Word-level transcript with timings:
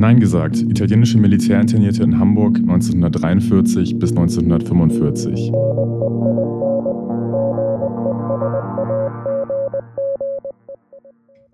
Nein 0.00 0.20
gesagt, 0.20 0.58
italienische 0.58 1.18
Militärinternierte 1.18 2.04
in 2.04 2.20
Hamburg 2.20 2.58
1943 2.58 3.98
bis 3.98 4.10
1945. 4.10 5.50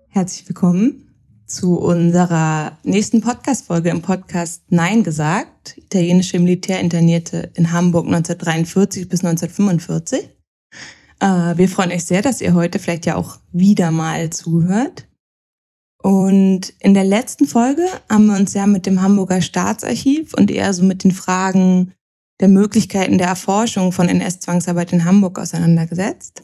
Herzlich 0.09 0.47
willkommen 0.47 1.07
zu 1.47 1.79
unserer 1.79 2.77
nächsten 2.83 3.21
Podcast-Folge 3.21 3.89
im 3.89 4.03
Podcast 4.03 4.61
Nein 4.69 5.03
gesagt, 5.03 5.79
italienische 5.79 6.37
Militärinternierte 6.37 7.49
in 7.55 7.71
Hamburg 7.71 8.05
1943 8.05 9.09
bis 9.09 9.25
1945. 9.25 10.29
Äh, 11.19 11.57
wir 11.57 11.67
freuen 11.67 11.91
euch 11.91 12.05
sehr, 12.05 12.21
dass 12.21 12.41
ihr 12.41 12.53
heute 12.53 12.77
vielleicht 12.77 13.07
ja 13.07 13.15
auch 13.15 13.39
wieder 13.51 13.89
mal 13.89 14.29
zuhört. 14.29 15.07
Und 16.05 16.71
in 16.81 16.93
der 16.93 17.03
letzten 17.03 17.47
Folge 17.47 17.81
haben 18.11 18.27
wir 18.27 18.35
uns 18.35 18.53
ja 18.53 18.67
mit 18.67 18.85
dem 18.85 19.01
Hamburger 19.01 19.41
Staatsarchiv 19.41 20.35
und 20.35 20.51
eher 20.51 20.71
so 20.71 20.83
mit 20.83 21.03
den 21.03 21.09
Fragen 21.09 21.93
der 22.39 22.47
Möglichkeiten 22.47 23.17
der 23.17 23.25
Erforschung 23.25 23.91
von 23.91 24.07
NS-Zwangsarbeit 24.07 24.93
in 24.93 25.03
Hamburg 25.03 25.39
auseinandergesetzt. 25.39 26.43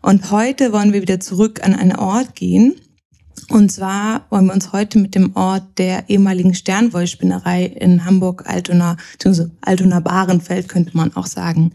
Und 0.00 0.30
heute 0.30 0.72
wollen 0.72 0.92
wir 0.92 1.02
wieder 1.02 1.18
zurück 1.18 1.60
an 1.64 1.74
einen 1.74 1.96
Ort 1.96 2.36
gehen. 2.36 2.76
Und 3.48 3.72
zwar 3.72 4.26
wollen 4.30 4.46
wir 4.46 4.54
uns 4.54 4.72
heute 4.72 5.00
mit 5.00 5.16
dem 5.16 5.34
Ort 5.34 5.78
der 5.78 6.08
ehemaligen 6.08 6.54
Sternwollspinnerei 6.54 7.64
in 7.64 8.04
Hamburg-Altona, 8.04 8.96
beziehungsweise 9.14 9.50
Altona-Bahrenfeld 9.62 10.68
könnte 10.68 10.96
man 10.96 11.16
auch 11.16 11.26
sagen, 11.26 11.72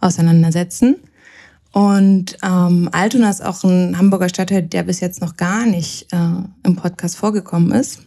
auseinandersetzen. 0.00 0.96
Und 1.72 2.36
ähm, 2.42 2.88
Altona 2.92 3.30
ist 3.30 3.44
auch 3.44 3.64
ein 3.64 3.96
Hamburger 3.96 4.28
Stadtteil, 4.28 4.62
der 4.62 4.82
bis 4.82 5.00
jetzt 5.00 5.20
noch 5.20 5.36
gar 5.36 5.66
nicht 5.66 6.12
äh, 6.12 6.16
im 6.64 6.76
Podcast 6.76 7.16
vorgekommen 7.16 7.72
ist. 7.72 8.00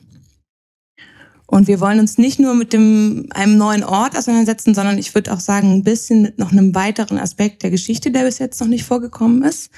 Und 1.48 1.68
wir 1.68 1.80
wollen 1.80 2.00
uns 2.00 2.18
nicht 2.18 2.40
nur 2.40 2.56
mit 2.56 2.74
dem, 2.74 3.28
einem 3.32 3.58
neuen 3.58 3.84
Ort 3.84 4.18
auseinandersetzen, 4.18 4.74
sondern 4.74 4.98
ich 4.98 5.14
würde 5.14 5.32
auch 5.32 5.40
sagen, 5.40 5.74
ein 5.74 5.84
bisschen 5.84 6.24
mit 6.24 6.40
noch 6.40 6.52
einem 6.52 6.74
weiteren 6.74 7.20
Aspekt 7.20 7.64
der 7.64 7.70
Geschichte, 7.70 8.12
der 8.12 8.24
bis 8.24 8.40
jetzt 8.40 8.60
noch 8.62 8.68
nicht 8.68 8.84
vorgekommen 8.84 9.44
ist. 9.44 9.70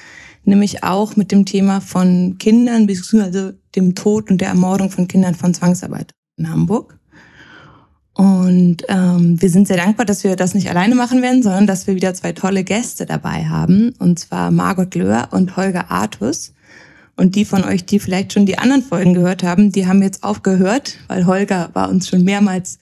Nämlich 0.43 0.83
auch 0.83 1.17
mit 1.17 1.31
dem 1.31 1.45
Thema 1.45 1.81
von 1.81 2.37
Kindern, 2.37 2.87
beziehungsweise 2.87 3.59
dem 3.75 3.95
Tod 3.95 4.31
und 4.31 4.39
der 4.39 4.49
Ermordung 4.49 4.89
von 4.91 5.07
Kindern 5.09 5.35
von 5.35 5.53
Zwangsarbeit 5.53 6.11
in 6.37 6.49
Hamburg. 6.49 6.97
Und 8.17 8.77
ähm, 8.87 9.39
wir 9.39 9.49
sind 9.51 9.67
sehr 9.67 9.77
dankbar, 9.77 10.07
dass 10.07 10.23
wir 10.23 10.35
das 10.35 10.55
nicht 10.55 10.71
alleine 10.71 10.95
machen 10.95 11.21
werden, 11.21 11.43
sondern 11.43 11.67
dass 11.67 11.85
wir 11.85 11.93
wieder 11.93 12.15
zwei 12.15 12.31
tolle 12.31 12.63
Gäste 12.63 13.05
dabei 13.05 13.45
haben. 13.45 13.93
Und 13.99 14.17
zwar 14.17 14.49
Margot 14.49 14.95
Löhr 14.95 15.27
und 15.29 15.55
Holger 15.55 15.91
Artus. 15.91 16.55
Und 17.15 17.35
die 17.35 17.45
von 17.45 17.63
euch, 17.63 17.85
die 17.85 17.99
vielleicht 17.99 18.33
schon 18.33 18.47
die 18.47 18.57
anderen 18.57 18.81
Folgen 18.81 19.13
gehört 19.13 19.43
haben, 19.43 19.71
die 19.71 19.85
haben 19.85 20.01
jetzt 20.01 20.23
aufgehört, 20.23 20.97
weil 21.07 21.27
Holger 21.27 21.69
war 21.73 21.89
uns 21.89 22.09
schon 22.09 22.23
mehrmals 22.23 22.79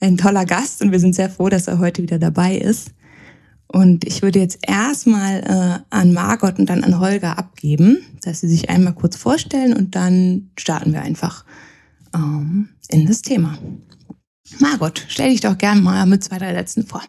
ein 0.00 0.16
toller 0.16 0.46
Gast 0.46 0.82
und 0.82 0.90
wir 0.90 0.98
sind 0.98 1.14
sehr 1.14 1.30
froh, 1.30 1.48
dass 1.48 1.68
er 1.68 1.78
heute 1.78 2.02
wieder 2.02 2.18
dabei 2.18 2.56
ist. 2.56 2.90
Und 3.68 4.04
ich 4.04 4.20
würde 4.20 4.40
jetzt 4.40 4.58
erstmal 4.66 5.44
äh, 5.44 5.96
an 5.96 6.12
Margot 6.12 6.58
und 6.58 6.68
dann 6.68 6.82
an 6.82 6.98
Holger 6.98 7.38
abgeben, 7.38 7.98
dass 8.22 8.40
sie 8.40 8.48
sich 8.48 8.68
einmal 8.68 8.94
kurz 8.94 9.14
vorstellen 9.14 9.74
und 9.74 9.94
dann 9.94 10.50
starten 10.58 10.92
wir 10.92 11.02
einfach 11.02 11.44
ähm, 12.16 12.70
in 12.88 13.06
das 13.06 13.22
Thema. 13.22 13.56
Margot, 14.58 15.04
stell 15.08 15.30
dich 15.30 15.40
doch 15.40 15.56
gern 15.58 15.82
mal 15.82 16.06
mit 16.06 16.24
zwei, 16.24 16.38
drei 16.38 16.52
Sätzen 16.54 16.86
vor. 16.86 17.02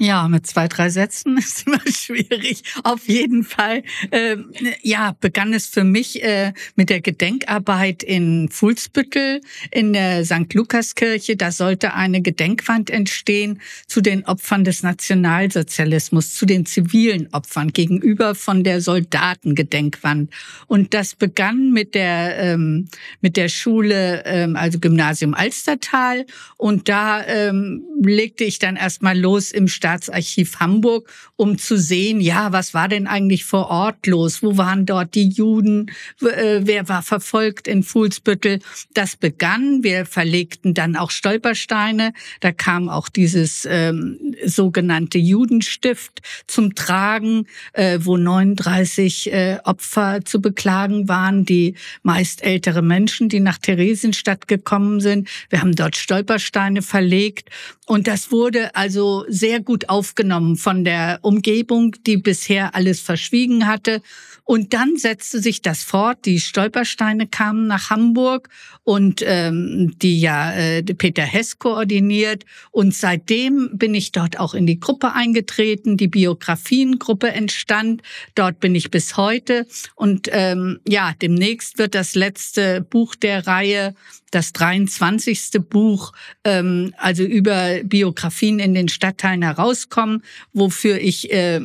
Ja, 0.00 0.28
mit 0.28 0.46
zwei, 0.46 0.68
drei 0.68 0.90
Sätzen 0.90 1.36
ist 1.38 1.66
immer 1.66 1.80
schwierig. 1.90 2.62
Auf 2.84 3.08
jeden 3.08 3.42
Fall, 3.42 3.82
äh, 4.12 4.36
ja, 4.82 5.16
begann 5.20 5.52
es 5.52 5.66
für 5.66 5.82
mich 5.82 6.22
äh, 6.22 6.52
mit 6.76 6.88
der 6.88 7.00
Gedenkarbeit 7.00 8.04
in 8.04 8.48
Fuhlsbüttel 8.48 9.40
in 9.72 9.92
der 9.92 10.24
St. 10.24 10.54
Lukaskirche. 10.54 11.36
Da 11.36 11.50
sollte 11.50 11.94
eine 11.94 12.22
Gedenkwand 12.22 12.90
entstehen 12.90 13.60
zu 13.88 14.00
den 14.00 14.24
Opfern 14.24 14.62
des 14.62 14.84
Nationalsozialismus, 14.84 16.32
zu 16.32 16.46
den 16.46 16.64
zivilen 16.64 17.28
Opfern 17.32 17.72
gegenüber 17.72 18.36
von 18.36 18.62
der 18.62 18.80
Soldatengedenkwand. 18.80 20.32
Und 20.68 20.94
das 20.94 21.16
begann 21.16 21.72
mit 21.72 21.96
der 21.96 22.38
ähm, 22.38 22.88
mit 23.20 23.36
der 23.36 23.48
Schule, 23.48 24.22
ähm, 24.26 24.54
also 24.54 24.78
Gymnasium 24.78 25.34
Alstertal. 25.34 26.24
Und 26.56 26.88
da 26.88 27.26
ähm, 27.26 27.82
legte 28.00 28.44
ich 28.44 28.60
dann 28.60 28.76
erstmal 28.76 29.18
los 29.18 29.50
im 29.50 29.66
Stadt 29.66 29.87
Staatsarchiv 29.88 30.60
Hamburg, 30.60 31.08
um 31.36 31.56
zu 31.56 31.78
sehen, 31.78 32.20
ja, 32.20 32.52
was 32.52 32.74
war 32.74 32.88
denn 32.88 33.06
eigentlich 33.06 33.46
vor 33.46 33.70
Ort 33.70 34.06
los? 34.06 34.42
Wo 34.42 34.58
waren 34.58 34.84
dort 34.84 35.14
die 35.14 35.28
Juden? 35.28 35.90
Äh, 36.20 36.60
wer 36.64 36.90
war 36.90 37.02
verfolgt 37.02 37.66
in 37.66 37.82
Fuhlsbüttel? 37.82 38.58
Das 38.92 39.16
begann. 39.16 39.82
Wir 39.82 40.04
verlegten 40.04 40.74
dann 40.74 40.94
auch 40.94 41.10
Stolpersteine. 41.10 42.12
Da 42.40 42.52
kam 42.52 42.90
auch 42.90 43.08
dieses 43.08 43.66
ähm, 43.70 44.18
sogenannte 44.44 45.16
Judenstift 45.16 46.20
zum 46.46 46.74
Tragen, 46.74 47.46
äh, 47.72 47.98
wo 48.02 48.18
39 48.18 49.32
äh, 49.32 49.58
Opfer 49.64 50.20
zu 50.22 50.42
beklagen 50.42 51.08
waren, 51.08 51.46
die 51.46 51.76
meist 52.02 52.42
ältere 52.42 52.82
Menschen, 52.82 53.30
die 53.30 53.40
nach 53.40 53.56
Theresienstadt 53.56 54.48
gekommen 54.48 55.00
sind. 55.00 55.28
Wir 55.48 55.62
haben 55.62 55.74
dort 55.74 55.96
Stolpersteine 55.96 56.82
verlegt 56.82 57.48
und 57.88 58.06
das 58.06 58.30
wurde 58.30 58.76
also 58.76 59.24
sehr 59.28 59.60
gut 59.60 59.77
gut 59.78 59.88
aufgenommen 59.88 60.56
von 60.56 60.84
der 60.84 61.20
Umgebung, 61.22 61.94
die 62.04 62.16
bisher 62.16 62.74
alles 62.74 63.00
verschwiegen 63.00 63.66
hatte. 63.66 64.02
Und 64.42 64.72
dann 64.72 64.96
setzte 64.96 65.40
sich 65.40 65.60
das 65.60 65.84
fort. 65.84 66.24
Die 66.24 66.40
Stolpersteine 66.40 67.26
kamen 67.26 67.66
nach 67.66 67.90
Hamburg 67.90 68.48
und 68.82 69.22
ähm, 69.24 69.92
die 70.00 70.20
ja 70.20 70.52
äh, 70.54 70.82
Peter 70.82 71.22
Hess 71.22 71.58
koordiniert. 71.58 72.44
Und 72.70 72.94
seitdem 72.94 73.70
bin 73.74 73.94
ich 73.94 74.10
dort 74.10 74.40
auch 74.40 74.54
in 74.54 74.66
die 74.66 74.80
Gruppe 74.80 75.12
eingetreten. 75.12 75.98
Die 75.98 76.08
Biografiengruppe 76.08 77.30
entstand. 77.30 78.02
Dort 78.34 78.58
bin 78.58 78.74
ich 78.74 78.90
bis 78.90 79.18
heute. 79.18 79.66
Und 79.94 80.28
ähm, 80.32 80.80
ja, 80.88 81.12
demnächst 81.20 81.76
wird 81.76 81.94
das 81.94 82.14
letzte 82.14 82.80
Buch 82.80 83.14
der 83.14 83.46
Reihe 83.46 83.94
das 84.30 84.52
23. 84.52 85.60
Buch, 85.68 86.12
ähm, 86.44 86.94
also 86.96 87.22
über 87.22 87.80
Biografien 87.84 88.58
in 88.58 88.74
den 88.74 88.88
Stadtteilen 88.88 89.42
herauskommen, 89.68 90.22
wofür 90.52 90.98
ich 90.98 91.30
äh, 91.32 91.60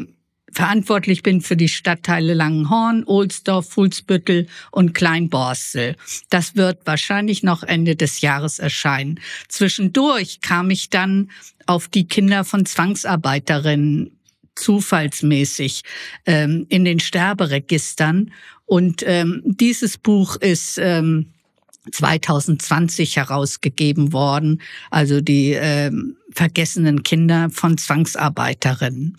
verantwortlich 0.51 1.23
bin 1.23 1.41
für 1.41 1.57
die 1.57 1.67
Stadtteile 1.67 2.33
Langenhorn, 2.33 3.03
Ohlsdorf, 3.05 3.69
Fuhlsbüttel 3.69 4.47
und 4.71 4.93
Kleinborstel. 4.93 5.95
Das 6.29 6.55
wird 6.55 6.85
wahrscheinlich 6.85 7.41
noch 7.41 7.63
Ende 7.63 7.95
des 7.95 8.21
Jahres 8.21 8.59
erscheinen. 8.59 9.19
Zwischendurch 9.47 10.41
kam 10.41 10.69
ich 10.69 10.89
dann 10.89 11.31
auf 11.65 11.87
die 11.87 12.07
Kinder 12.07 12.43
von 12.43 12.65
Zwangsarbeiterinnen 12.65 14.19
zufallsmäßig 14.55 15.81
ähm, 16.27 16.67
in 16.69 16.85
den 16.85 16.99
Sterberegistern. 16.99 18.31
Und 18.65 19.03
ähm, 19.07 19.41
dieses 19.45 19.97
Buch 19.97 20.35
ist 20.35 20.77
ähm, 20.77 21.32
2020 21.91 23.17
herausgegeben 23.17 24.13
worden, 24.13 24.61
also 24.89 25.21
die 25.21 25.53
äh, 25.53 25.91
vergessenen 26.31 27.03
Kinder 27.03 27.49
von 27.49 27.77
Zwangsarbeiterinnen. 27.77 29.17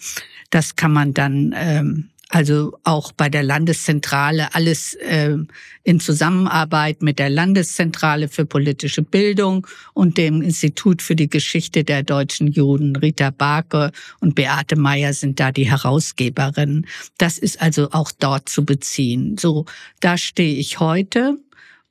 Das 0.50 0.76
kann 0.76 0.92
man 0.92 1.14
dann 1.14 1.54
ähm, 1.56 2.10
also 2.34 2.76
auch 2.82 3.12
bei 3.12 3.28
der 3.28 3.44
Landeszentrale 3.44 4.54
alles 4.54 4.94
äh, 4.94 5.36
in 5.84 6.00
Zusammenarbeit 6.00 7.00
mit 7.00 7.20
der 7.20 7.30
Landeszentrale 7.30 8.28
für 8.28 8.44
politische 8.44 9.02
Bildung 9.02 9.66
und 9.92 10.18
dem 10.18 10.42
Institut 10.42 11.00
für 11.00 11.14
die 11.14 11.28
Geschichte 11.28 11.84
der 11.84 12.02
deutschen 12.02 12.48
Juden. 12.48 12.96
Rita 12.96 13.30
Barke 13.30 13.92
und 14.20 14.34
Beate 14.34 14.74
Meyer 14.74 15.12
sind 15.12 15.38
da 15.38 15.52
die 15.52 15.70
Herausgeberinnen. 15.70 16.86
Das 17.18 17.38
ist 17.38 17.62
also 17.62 17.90
auch 17.92 18.10
dort 18.10 18.48
zu 18.48 18.64
beziehen. 18.64 19.36
So, 19.38 19.66
da 20.00 20.18
stehe 20.18 20.56
ich 20.56 20.80
heute 20.80 21.38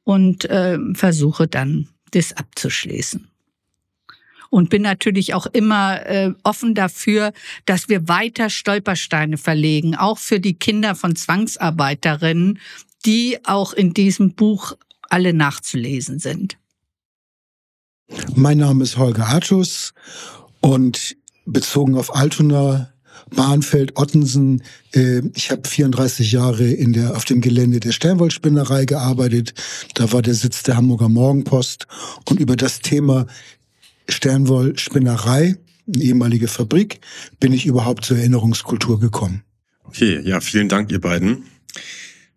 und 0.04 0.46
äh, 0.46 0.78
versuche 0.94 1.48
dann 1.48 1.90
das 2.12 2.34
abzuschließen. 2.34 3.28
Und 4.50 4.70
bin 4.70 4.84
natürlich 4.84 5.34
auch 5.34 5.48
immer 5.48 6.06
äh, 6.06 6.34
offen 6.44 6.76
dafür, 6.76 7.34
dass 7.66 7.90
wir 7.90 8.08
weiter 8.08 8.52
Stolpersteine 8.52 9.38
verlegen, 9.38 9.96
auch 9.96 10.20
für 10.20 10.40
die 10.40 10.54
Kinder 10.54 10.94
von 10.94 11.16
Zwangsarbeiterinnen, 11.16 12.60
die 13.06 13.40
auch 13.46 13.74
in 13.74 13.94
diesem 13.94 14.36
Buch 14.36 14.74
alle 15.10 15.34
nachzulesen 15.34 16.20
sind. 16.20 16.58
Mein 18.36 18.60
Name 18.60 18.84
ist 18.84 18.98
Holger 18.98 19.26
Artus 19.28 19.94
und 20.62 21.16
bezogen 21.46 21.98
auf 21.98 22.16
Altona 22.16 22.93
Bahnfeld, 23.36 23.98
Ottensen. 23.98 24.64
Äh, 24.94 25.22
ich 25.36 25.52
habe 25.52 25.68
34 25.68 26.32
Jahre 26.32 26.66
in 26.66 26.94
der, 26.94 27.16
auf 27.16 27.26
dem 27.26 27.42
Gelände 27.42 27.80
der 27.80 27.92
Sternwollspinnerei 27.92 28.86
gearbeitet. 28.86 29.54
Da 29.96 30.12
war 30.12 30.22
der 30.22 30.34
Sitz 30.34 30.64
der 30.64 30.78
Hamburger 30.78 31.10
Morgenpost. 31.10 31.88
Und 32.30 32.40
über 32.40 32.56
das 32.56 32.80
Thema 32.80 33.28
Sternwollspinnerei, 34.10 35.56
eine 35.88 36.04
ehemalige 36.04 36.48
Fabrik, 36.48 37.00
bin 37.40 37.54
ich 37.54 37.66
überhaupt 37.66 38.06
zur 38.06 38.18
Erinnerungskultur 38.18 39.00
gekommen. 39.00 39.44
Okay, 39.84 40.20
ja, 40.24 40.40
vielen 40.42 40.70
Dank, 40.70 40.92
ihr 40.92 41.02
beiden. 41.02 41.44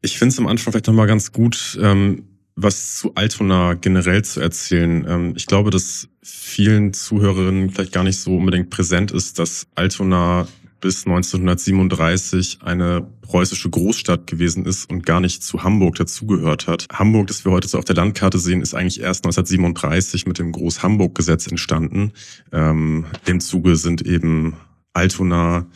Ich 0.03 0.19
finde 0.19 0.33
es 0.33 0.39
am 0.39 0.47
Anfang 0.47 0.73
vielleicht 0.73 0.87
nochmal 0.87 1.07
ganz 1.07 1.33
gut, 1.33 1.79
ähm, 1.81 2.25
was 2.55 2.97
zu 2.97 3.15
Altona 3.15 3.75
generell 3.75 4.25
zu 4.25 4.41
erzählen. 4.41 5.07
Ähm, 5.09 5.33
ich 5.37 5.47
glaube, 5.47 5.71
dass 5.71 6.09
vielen 6.23 6.93
Zuhörerinnen 6.93 7.71
vielleicht 7.71 7.93
gar 7.93 8.05
nicht 8.05 8.19
so 8.19 8.37
unbedingt 8.37 8.71
präsent 8.71 9.11
ist, 9.11 9.39
dass 9.39 9.67
Altona 9.75 10.49
bis 10.81 11.07
1937 11.07 12.59
eine 12.63 13.07
preußische 13.23 13.71
Großstadt 13.71 14.27
gewesen 14.27 14.67
ist 14.67 14.91
und 14.91 15.05
gar 15.07 15.21
nicht 15.21 15.43
zu 15.43 15.63
Hamburg 15.63 15.97
dazugehört 15.97 16.67
hat. 16.67 16.87
Hamburg, 16.93 17.29
das 17.29 17.45
wir 17.45 17.53
heute 17.53 17.69
so 17.69 17.79
auf 17.79 17.85
der 17.85 17.97
Landkarte 17.97 18.39
sehen, 18.39 18.61
ist 18.61 18.75
eigentlich 18.75 19.01
erst 19.01 19.25
1937 19.25 20.27
mit 20.27 20.39
dem 20.39 20.53
Groß-Hamburg-Gesetz 20.53 21.47
entstanden. 21.47 22.13
Ähm, 22.53 23.07
Im 23.25 23.41
Zuge 23.41 23.77
sind 23.77 24.03
eben 24.03 24.55
Altona, 24.93 25.67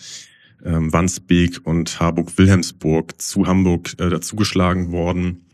ähm, 0.64 0.93
Wandsbek 0.93 1.61
und 1.64 1.99
Harburg-Wilhelmsburg 2.00 3.20
zu 3.20 3.47
Hamburg 3.47 3.94
äh, 3.99 4.11
dazugeschlagen 4.11 4.93
worden. 4.93 5.47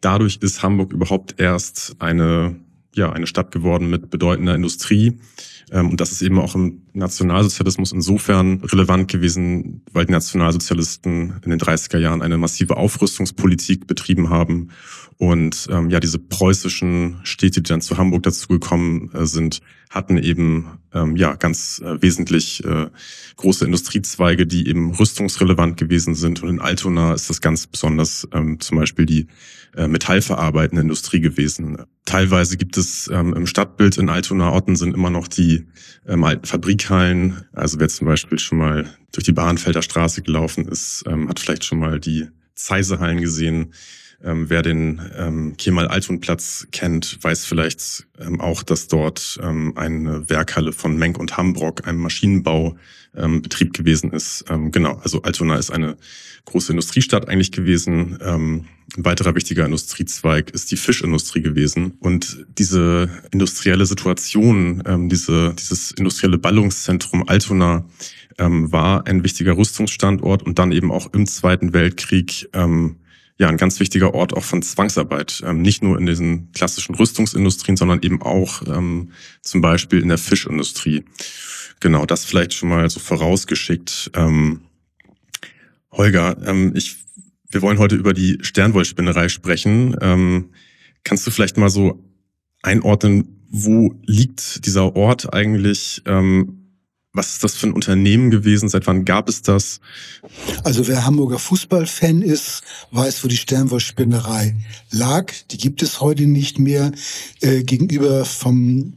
Dadurch 0.00 0.38
ist 0.40 0.62
Hamburg 0.62 0.92
überhaupt 0.92 1.40
erst 1.40 1.96
eine, 2.00 2.56
ja, 2.94 3.12
eine 3.12 3.28
Stadt 3.28 3.52
geworden 3.52 3.88
mit 3.88 4.10
bedeutender 4.10 4.54
Industrie. 4.54 5.18
Ähm, 5.70 5.90
und 5.90 6.00
das 6.00 6.10
ist 6.12 6.22
eben 6.22 6.38
auch 6.38 6.54
im 6.54 6.81
Nationalsozialismus 6.94 7.92
insofern 7.92 8.60
relevant 8.64 9.08
gewesen, 9.08 9.82
weil 9.92 10.06
die 10.06 10.12
Nationalsozialisten 10.12 11.40
in 11.42 11.50
den 11.50 11.58
30er 11.58 11.98
Jahren 11.98 12.22
eine 12.22 12.38
massive 12.38 12.76
Aufrüstungspolitik 12.76 13.86
betrieben 13.86 14.30
haben. 14.30 14.70
Und 15.16 15.68
ähm, 15.70 15.88
ja, 15.90 16.00
diese 16.00 16.18
preußischen 16.18 17.20
Städte, 17.22 17.62
die 17.62 17.68
dann 17.68 17.80
zu 17.80 17.96
Hamburg 17.96 18.24
dazugekommen 18.24 19.12
äh, 19.12 19.24
sind, 19.24 19.60
hatten 19.88 20.18
eben 20.18 20.78
ähm, 20.92 21.16
ja 21.16 21.34
ganz 21.34 21.80
äh, 21.84 22.00
wesentlich 22.02 22.64
äh, 22.64 22.88
große 23.36 23.64
Industriezweige, 23.64 24.46
die 24.46 24.68
eben 24.68 24.92
rüstungsrelevant 24.92 25.76
gewesen 25.76 26.14
sind. 26.14 26.42
Und 26.42 26.48
in 26.48 26.60
Altona 26.60 27.14
ist 27.14 27.30
das 27.30 27.40
ganz 27.40 27.66
besonders 27.66 28.26
ähm, 28.32 28.58
zum 28.60 28.78
Beispiel 28.78 29.06
die 29.06 29.28
metallverarbeitende 29.74 30.82
Industrie 30.82 31.20
gewesen. 31.20 31.78
Teilweise 32.04 32.56
gibt 32.56 32.76
es 32.76 33.08
ähm, 33.12 33.32
im 33.32 33.46
Stadtbild 33.46 33.96
in 33.96 34.08
Altona 34.08 34.60
sind 34.74 34.94
immer 34.94 35.10
noch 35.10 35.28
die 35.28 35.66
ähm, 36.06 36.24
alten 36.24 36.46
Fabrikhallen. 36.46 37.44
Also 37.52 37.78
wer 37.78 37.88
zum 37.88 38.06
Beispiel 38.06 38.38
schon 38.38 38.58
mal 38.58 38.86
durch 39.12 39.24
die 39.24 39.32
Bahnfelder 39.32 39.82
Straße 39.82 40.22
gelaufen 40.22 40.66
ist, 40.66 41.04
ähm, 41.06 41.28
hat 41.28 41.38
vielleicht 41.38 41.64
schon 41.64 41.78
mal 41.78 42.00
die 42.00 42.28
Zeisehallen 42.54 43.20
gesehen. 43.20 43.72
Ähm, 44.24 44.50
wer 44.50 44.62
den 44.62 45.00
ähm, 45.16 45.56
Kemal-Altun-Platz 45.56 46.68
kennt, 46.70 47.18
weiß 47.22 47.44
vielleicht 47.44 48.06
ähm, 48.18 48.40
auch, 48.40 48.62
dass 48.62 48.88
dort 48.88 49.38
ähm, 49.42 49.76
eine 49.76 50.28
Werkhalle 50.28 50.72
von 50.72 50.96
Menk 50.96 51.18
und 51.18 51.36
Hambrock, 51.36 51.86
einem 51.86 51.98
Maschinenbaubetrieb 51.98 53.72
gewesen 53.72 54.12
ist. 54.12 54.44
Genau, 54.48 55.00
also 55.02 55.22
Altona 55.22 55.56
ist 55.56 55.70
eine 55.70 55.96
große 56.44 56.72
Industriestadt 56.72 57.28
eigentlich 57.28 57.52
gewesen. 57.52 58.18
Ein 58.96 59.04
weiterer 59.06 59.34
wichtiger 59.34 59.64
Industriezweig 59.64 60.50
ist 60.50 60.70
die 60.70 60.76
Fischindustrie 60.76 61.40
gewesen. 61.40 61.94
Und 62.00 62.46
diese 62.58 63.08
industrielle 63.30 63.86
Situation, 63.86 64.82
ähm, 64.86 65.08
diese, 65.08 65.54
dieses 65.54 65.92
industrielle 65.92 66.36
Ballungszentrum 66.36 67.26
Altona, 67.26 67.86
ähm, 68.38 68.70
war 68.70 69.06
ein 69.06 69.24
wichtiger 69.24 69.56
Rüstungsstandort 69.56 70.42
und 70.42 70.58
dann 70.58 70.72
eben 70.72 70.90
auch 70.90 71.12
im 71.12 71.26
Zweiten 71.26 71.72
Weltkrieg 71.72 72.48
ähm, 72.52 72.96
ja 73.38 73.48
ein 73.48 73.56
ganz 73.56 73.80
wichtiger 73.80 74.14
Ort 74.14 74.34
auch 74.34 74.44
von 74.44 74.62
Zwangsarbeit. 74.62 75.42
Ähm, 75.46 75.62
nicht 75.62 75.82
nur 75.82 75.98
in 75.98 76.06
diesen 76.06 76.52
klassischen 76.52 76.94
Rüstungsindustrien, 76.94 77.76
sondern 77.76 78.02
eben 78.02 78.22
auch 78.22 78.62
ähm, 78.66 79.12
zum 79.40 79.60
Beispiel 79.60 80.00
in 80.00 80.08
der 80.08 80.18
Fischindustrie. 80.18 81.04
Genau, 81.80 82.06
das 82.06 82.24
vielleicht 82.24 82.54
schon 82.54 82.68
mal 82.68 82.88
so 82.88 83.00
vorausgeschickt. 83.00 84.10
Ähm, 84.14 84.60
Holger, 85.90 86.36
ähm, 86.46 86.72
ich, 86.74 86.96
wir 87.52 87.62
wollen 87.62 87.78
heute 87.78 87.96
über 87.96 88.14
die 88.14 88.38
Sternwollspinnerei 88.40 89.28
sprechen. 89.28 89.96
Ähm, 90.00 90.50
kannst 91.04 91.26
du 91.26 91.30
vielleicht 91.30 91.56
mal 91.56 91.70
so 91.70 92.02
einordnen, 92.62 93.46
wo 93.50 93.94
liegt 94.06 94.64
dieser 94.66 94.96
Ort 94.96 95.32
eigentlich? 95.32 96.02
Ähm, 96.06 96.58
was 97.12 97.34
ist 97.34 97.44
das 97.44 97.54
für 97.54 97.66
ein 97.66 97.74
Unternehmen 97.74 98.30
gewesen? 98.30 98.70
Seit 98.70 98.86
wann 98.86 99.04
gab 99.04 99.28
es 99.28 99.42
das? 99.42 99.80
Also 100.64 100.88
wer 100.88 101.04
Hamburger 101.04 101.38
Fußballfan 101.38 102.22
ist, 102.22 102.62
weiß, 102.90 103.22
wo 103.22 103.28
die 103.28 103.36
Sternwollspinnerei 103.36 104.56
lag. 104.90 105.30
Die 105.50 105.58
gibt 105.58 105.82
es 105.82 106.00
heute 106.00 106.26
nicht 106.26 106.58
mehr 106.58 106.92
äh, 107.42 107.62
gegenüber 107.64 108.24
vom 108.24 108.94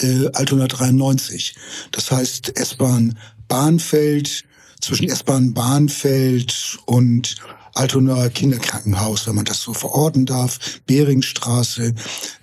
äh, 0.00 0.26
Altona 0.32 0.66
93. 0.66 1.54
Das 1.92 2.10
heißt 2.10 2.58
S-Bahn 2.58 3.16
Bahnfeld, 3.46 4.44
zwischen 4.80 5.08
S-Bahn 5.08 5.54
Bahnfeld 5.54 6.78
und 6.86 7.36
Altonaer 7.74 8.30
Kinderkrankenhaus, 8.30 9.26
wenn 9.26 9.34
man 9.34 9.44
das 9.44 9.60
so 9.60 9.72
verorten 9.72 10.26
darf, 10.26 10.58
Beringstraße. 10.86 11.94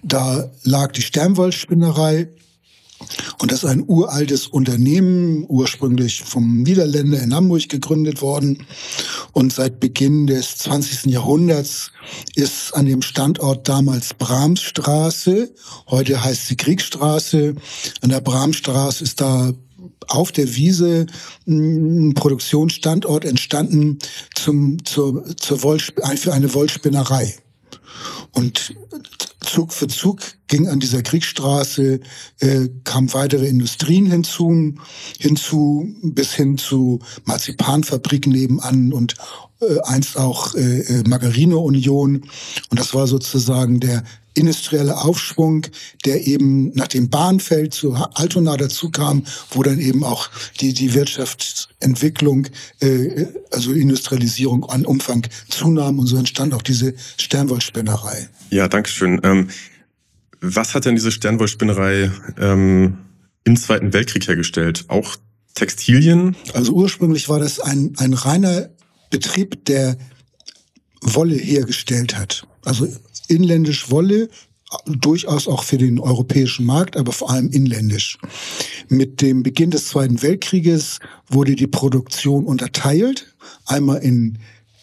Da 0.04 0.50
lag 0.64 0.92
die 0.92 1.02
Sternwollspinnerei 1.02 2.28
und 3.40 3.52
das 3.52 3.64
ist 3.64 3.70
ein 3.70 3.84
uraltes 3.88 4.48
Unternehmen, 4.48 5.46
ursprünglich 5.48 6.22
vom 6.22 6.64
Niederländer 6.64 7.22
in 7.22 7.34
Hamburg 7.34 7.70
gegründet 7.70 8.22
worden. 8.22 8.66
Und 9.32 9.54
seit 9.54 9.80
Beginn 9.80 10.28
des 10.28 10.58
20. 10.58 11.06
Jahrhunderts 11.06 11.92
ist 12.36 12.74
an 12.76 12.86
dem 12.86 13.02
Standort 13.02 13.70
damals 13.70 14.14
Bramstraße, 14.14 15.54
heute 15.90 16.24
heißt 16.24 16.48
sie 16.48 16.58
Kriegstraße. 16.58 17.56
An 18.02 18.10
der 18.10 18.22
Bramstraße 18.22 19.04
ist 19.04 19.22
da 19.22 19.54
auf 20.08 20.32
der 20.32 20.56
Wiese 20.56 21.06
ein 21.48 22.14
Produktionsstandort 22.14 23.26
entstanden 23.26 24.00
zum, 24.36 24.84
zur, 24.86 25.36
zur 25.38 25.64
Wollsp 25.64 26.00
für 26.18 26.34
eine 26.34 26.54
Wollspinnerei. 26.54 27.36
Und 28.32 28.76
Zug 29.42 29.74
für 29.74 29.88
Zug 29.88 30.22
ging 30.48 30.68
an 30.68 30.80
dieser 30.80 31.02
Kriegsstraße, 31.02 32.00
äh, 32.40 32.70
kamen 32.84 33.14
weitere 33.14 33.48
Industrien 33.48 34.06
hinzu, 34.06 34.76
hinzu 35.18 35.96
bis 36.04 36.34
hin 36.34 36.58
zu 36.58 37.00
Marzipanfabriken 37.26 38.32
nebenan 38.32 38.94
und 38.94 39.16
äh, 39.62 39.80
einst 39.84 40.18
auch 40.18 40.56
äh, 40.56 40.82
äh 40.82 41.04
Margarine-Union. 41.08 42.26
Und 42.70 42.80
das 42.80 42.94
war 42.94 43.08
sozusagen 43.08 43.80
der 43.80 44.04
industrielle 44.40 44.98
Aufschwung, 44.98 45.66
der 46.06 46.26
eben 46.26 46.74
nach 46.74 46.88
dem 46.88 47.10
Bahnfeld 47.10 47.74
zu 47.74 47.94
Altona 47.94 48.58
dazu 48.58 48.90
kam, 48.90 49.24
wo 49.52 49.64
dann 49.64 49.80
eben 49.80 50.04
auch 50.04 50.30
die, 50.60 50.74
die 50.74 50.94
Wirtschaftsentwicklung, 50.94 52.48
äh, 52.80 53.26
also 53.52 53.74
Industrialisierung 53.74 54.66
an 54.66 54.86
Umfang 54.86 55.28
zunahm 55.50 56.00
und 56.00 56.08
so 56.08 56.18
entstand 56.18 56.54
auch 56.54 56.62
diese 56.62 56.94
Sternwollspinnerei. 57.18 58.30
Ja, 58.50 58.68
danke 58.68 58.90
schön. 58.90 59.20
Ähm, 59.24 59.50
was 60.42 60.74
hat 60.74 60.86
denn 60.86 60.96
diese 60.96 61.12
Sternwollspinnerei 61.12 62.12
ähm, 62.40 62.98
im 63.44 63.58
Zweiten 63.58 63.94
Weltkrieg 63.94 64.28
hergestellt? 64.28 64.86
Auch 64.88 65.18
Textilien? 65.54 66.36
Also 66.54 66.72
ursprünglich 66.74 67.28
war 67.28 67.40
das 67.40 67.60
ein, 67.60 67.94
ein 67.98 68.14
reiner 68.14 68.70
Betrieb, 69.10 69.66
der 69.66 69.98
Wolle 71.02 71.36
hergestellt 71.36 72.18
hat. 72.18 72.48
Also 72.64 72.88
inländisch 73.30 73.90
Wolle, 73.90 74.30
durchaus 74.86 75.48
auch 75.48 75.64
für 75.64 75.78
den 75.78 76.00
europäischen 76.00 76.66
Markt, 76.66 76.96
aber 76.96 77.12
vor 77.12 77.32
allem 77.32 77.50
inländisch. 77.50 78.18
Mit 78.88 79.22
dem 79.22 79.42
Beginn 79.42 79.72
des 79.72 79.88
Zweiten 79.88 80.22
Weltkrieges 80.22 81.00
wurde 81.28 81.56
die 81.56 81.68
Produktion 81.68 82.46
unterteilt, 82.46 83.34
einmal 83.66 84.00
in 84.04 84.38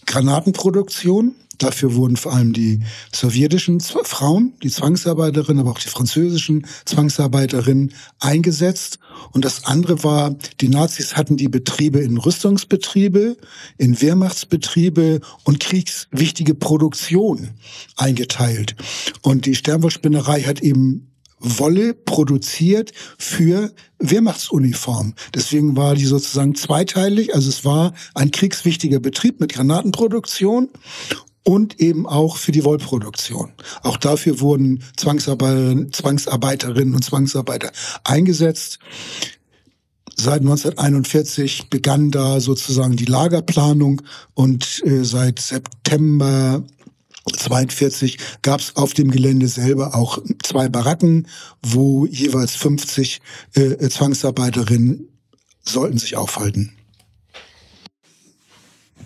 Granatenproduktion, 0.07 1.35
Dafür 1.59 1.95
wurden 1.95 2.17
vor 2.17 2.33
allem 2.33 2.53
die 2.53 2.81
sowjetischen 3.13 3.81
Frauen, 3.81 4.53
die 4.63 4.71
Zwangsarbeiterinnen, 4.71 5.61
aber 5.61 5.73
auch 5.73 5.79
die 5.79 5.89
französischen 5.89 6.67
Zwangsarbeiterinnen 6.85 7.93
eingesetzt. 8.21 8.99
Und 9.33 9.45
das 9.45 9.65
andere 9.65 10.05
war, 10.05 10.35
die 10.61 10.69
Nazis 10.69 11.17
hatten 11.17 11.37
die 11.37 11.49
Betriebe 11.49 12.01
in 12.01 12.19
Rüstungsbetriebe, 12.19 13.37
in 13.79 14.01
Wehrmachtsbetriebe 14.01 15.21
und 15.45 15.61
kriegswichtige 15.61 16.55
Produktion 16.55 17.51
eingeteilt. 17.97 18.77
Und 19.23 19.47
die 19.47 19.55
Sternwollspinnerei 19.55 20.43
hat 20.43 20.61
eben 20.61 21.11
Wolle 21.39 21.95
produziert 21.95 22.93
für 23.19 23.73
Wehrmachtsuniform. 23.99 25.15
Deswegen 25.35 25.77
war 25.77 25.95
die 25.95 26.07
sozusagen 26.07 26.55
zweiteilig. 26.55 27.35
Also 27.35 27.51
es 27.51 27.65
war 27.65 27.93
ein 28.15 28.31
kriegswichtiger 28.31 29.01
Betrieb 29.01 29.41
mit 29.41 29.53
Granatenproduktion 29.53 30.71
und 31.47 31.81
eben 31.81 32.07
auch 32.07 32.39
für 32.39 32.51
die 32.51 32.65
Wollproduktion. 32.65 33.53
Auch 33.83 33.97
dafür 33.99 34.41
wurden 34.41 34.83
Zwangsarbeiterinnen, 34.97 35.93
Zwangsarbeiterinnen 35.93 36.95
und 36.95 37.05
Zwangsarbeiter 37.05 37.71
eingesetzt. 38.03 38.81
Seit 40.17 40.41
1941 40.41 41.71
begann 41.71 42.11
da 42.11 42.41
sozusagen 42.41 42.97
die 42.97 43.05
Lagerplanung 43.05 44.03
und 44.35 44.83
äh, 44.85 45.05
seit 45.05 45.39
September 45.39 46.65
42 47.33 48.19
gab 48.43 48.61
es 48.61 48.75
auf 48.75 48.93
dem 48.95 49.13
Gelände 49.13 49.47
selber 49.47 49.95
auch 49.95 50.19
zwei 50.43 50.69
Baracken, 50.69 51.29
wo 51.63 52.07
jeweils 52.07 52.57
50 52.57 53.21
äh, 53.55 53.89
Zwangsarbeiterinnen 53.89 55.09
sollten 55.63 55.99
sich 55.99 56.17
aufhalten. 56.17 56.73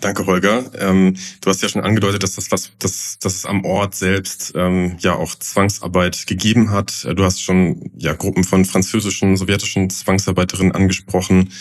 Danke, 0.01 0.25
Holger. 0.25 0.63
Ähm, 0.79 1.15
du 1.41 1.49
hast 1.49 1.61
ja 1.61 1.69
schon 1.69 1.83
angedeutet, 1.83 2.23
dass 2.23 2.33
das 2.33 2.51
was, 2.51 2.71
dass, 2.79 3.19
dass 3.19 3.35
es 3.35 3.45
am 3.45 3.63
Ort 3.63 3.93
selbst 3.93 4.51
ähm, 4.55 4.97
ja 4.99 5.13
auch 5.13 5.35
Zwangsarbeit 5.35 6.25
gegeben 6.25 6.71
hat. 6.71 7.07
Du 7.15 7.23
hast 7.23 7.41
schon 7.41 7.91
ja 7.97 8.13
Gruppen 8.13 8.43
von 8.43 8.65
französischen, 8.65 9.37
sowjetischen 9.37 9.91
Zwangsarbeiterinnen 9.91 10.73
angesprochen. 10.73 11.51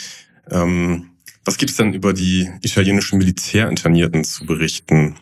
Ähm, 0.50 1.10
was 1.44 1.58
gibt 1.58 1.70
es 1.70 1.76
denn 1.76 1.92
über 1.92 2.14
die 2.14 2.48
italienischen 2.62 3.18
Militärinternierten 3.18 4.24
zu 4.24 4.46
berichten? 4.46 5.16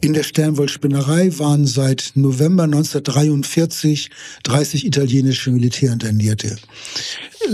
In 0.00 0.12
der 0.12 0.22
Sternwollspinnerei 0.22 1.38
waren 1.38 1.66
seit 1.66 2.12
November 2.14 2.64
1943 2.64 4.10
30 4.44 4.86
italienische 4.86 5.50
Militärinternierte. 5.50 6.56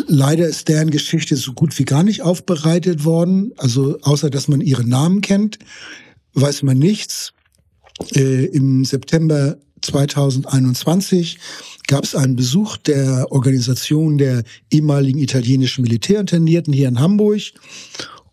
Leider 0.09 0.47
ist 0.47 0.69
deren 0.69 0.91
Geschichte 0.91 1.37
so 1.37 1.53
gut 1.53 1.79
wie 1.79 1.85
gar 1.85 2.03
nicht 2.03 2.23
aufbereitet 2.23 3.05
worden. 3.05 3.53
Also 3.57 3.99
außer 4.03 4.31
dass 4.31 4.49
man 4.49 4.61
ihre 4.61 4.85
Namen 4.85 5.21
kennt, 5.21 5.59
weiß 6.35 6.65
man 6.65 6.79
nichts. 6.79 7.33
Äh, 8.15 8.47
Im 8.47 8.85
September 8.85 9.57
2021 9.83 11.39
gab 11.87 12.05
es 12.05 12.15
einen 12.15 12.37
Besuch 12.37 12.77
der 12.79 13.31
Organisation 13.31 14.19
der 14.19 14.43
ehemaligen 14.71 15.19
italienischen 15.21 15.83
Militärinternierten 15.83 16.73
hier 16.73 16.89
in 16.89 17.01
Hamburg. 17.01 17.43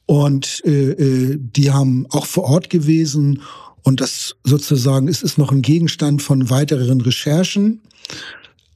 Und 0.05 0.63
äh, 0.65 0.91
äh 0.91 1.37
die 1.39 1.71
haben 1.71 2.07
auch 2.09 2.25
vor 2.25 2.45
Ort 2.45 2.69
gewesen 2.69 3.41
und 3.83 4.01
das 4.01 4.35
sozusagen 4.43 5.07
ist, 5.07 5.23
ist 5.23 5.37
noch 5.37 5.51
ein 5.51 5.61
Gegenstand 5.61 6.21
von 6.21 6.49
weiteren 6.49 7.01
Recherchen. 7.01 7.81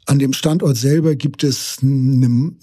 An 0.06 0.20
dem 0.20 0.34
Standort 0.34 0.78
selber 0.78 1.16
gibt 1.16 1.44
es 1.44 1.78
ein 1.82 2.58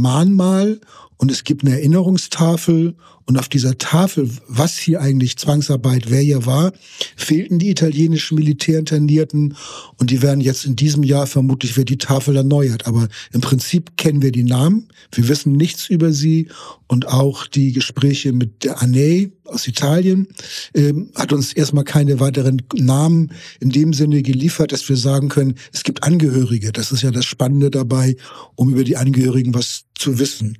Mahnmal 0.00 0.80
und 1.18 1.30
es 1.30 1.44
gibt 1.44 1.64
eine 1.64 1.74
Erinnerungstafel 1.74 2.96
und 3.30 3.38
auf 3.38 3.48
dieser 3.48 3.78
Tafel, 3.78 4.28
was 4.48 4.76
hier 4.76 5.00
eigentlich 5.00 5.38
Zwangsarbeit, 5.38 6.10
wer 6.10 6.20
hier 6.20 6.46
war, 6.46 6.72
fehlten 7.14 7.60
die 7.60 7.70
italienischen 7.70 8.34
Militärinternierten 8.34 9.54
und 9.98 10.10
die 10.10 10.20
werden 10.20 10.40
jetzt 10.40 10.64
in 10.64 10.74
diesem 10.74 11.04
Jahr 11.04 11.28
vermutlich 11.28 11.76
wird 11.76 11.90
die 11.90 11.98
Tafel 11.98 12.34
erneuert. 12.34 12.88
Aber 12.88 13.06
im 13.32 13.40
Prinzip 13.40 13.96
kennen 13.96 14.20
wir 14.20 14.32
die 14.32 14.42
Namen, 14.42 14.88
wir 15.12 15.28
wissen 15.28 15.52
nichts 15.52 15.88
über 15.88 16.12
sie 16.12 16.48
und 16.88 17.06
auch 17.06 17.46
die 17.46 17.70
Gespräche 17.70 18.32
mit 18.32 18.64
der 18.64 18.82
Anne 18.82 19.30
aus 19.44 19.68
Italien 19.68 20.26
ähm, 20.74 21.12
hat 21.14 21.32
uns 21.32 21.52
erstmal 21.52 21.84
keine 21.84 22.18
weiteren 22.18 22.62
Namen 22.74 23.30
in 23.60 23.70
dem 23.70 23.92
Sinne 23.92 24.22
geliefert, 24.22 24.72
dass 24.72 24.88
wir 24.88 24.96
sagen 24.96 25.28
können, 25.28 25.54
es 25.72 25.84
gibt 25.84 26.02
Angehörige. 26.02 26.72
Das 26.72 26.90
ist 26.90 27.02
ja 27.02 27.12
das 27.12 27.26
Spannende 27.26 27.70
dabei, 27.70 28.16
um 28.56 28.70
über 28.70 28.82
die 28.82 28.96
Angehörigen 28.96 29.54
was 29.54 29.84
zu 29.94 30.18
wissen 30.18 30.58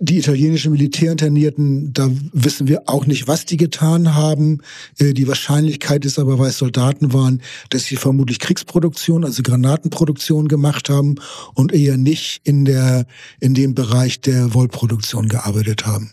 die 0.00 0.18
italienischen 0.18 0.72
Militärinternierten, 0.72 1.92
da 1.92 2.10
wissen 2.32 2.68
wir 2.68 2.82
auch 2.86 3.06
nicht, 3.06 3.28
was 3.28 3.44
die 3.44 3.56
getan 3.56 4.14
haben. 4.14 4.60
Äh, 4.98 5.12
die 5.14 5.28
Wahrscheinlichkeit 5.28 6.04
ist 6.04 6.18
aber, 6.18 6.38
weil 6.38 6.50
es 6.50 6.58
Soldaten 6.58 7.12
waren, 7.12 7.42
dass 7.70 7.84
sie 7.84 7.96
vermutlich 7.96 8.38
Kriegsproduktion, 8.38 9.24
also 9.24 9.42
Granatenproduktion 9.42 10.48
gemacht 10.48 10.88
haben 10.88 11.16
und 11.54 11.72
eher 11.72 11.96
nicht 11.96 12.40
in 12.44 12.64
der, 12.64 13.06
in 13.40 13.54
dem 13.54 13.74
Bereich 13.74 14.20
der 14.20 14.54
Wollproduktion 14.54 15.28
gearbeitet 15.28 15.86
haben. 15.86 16.12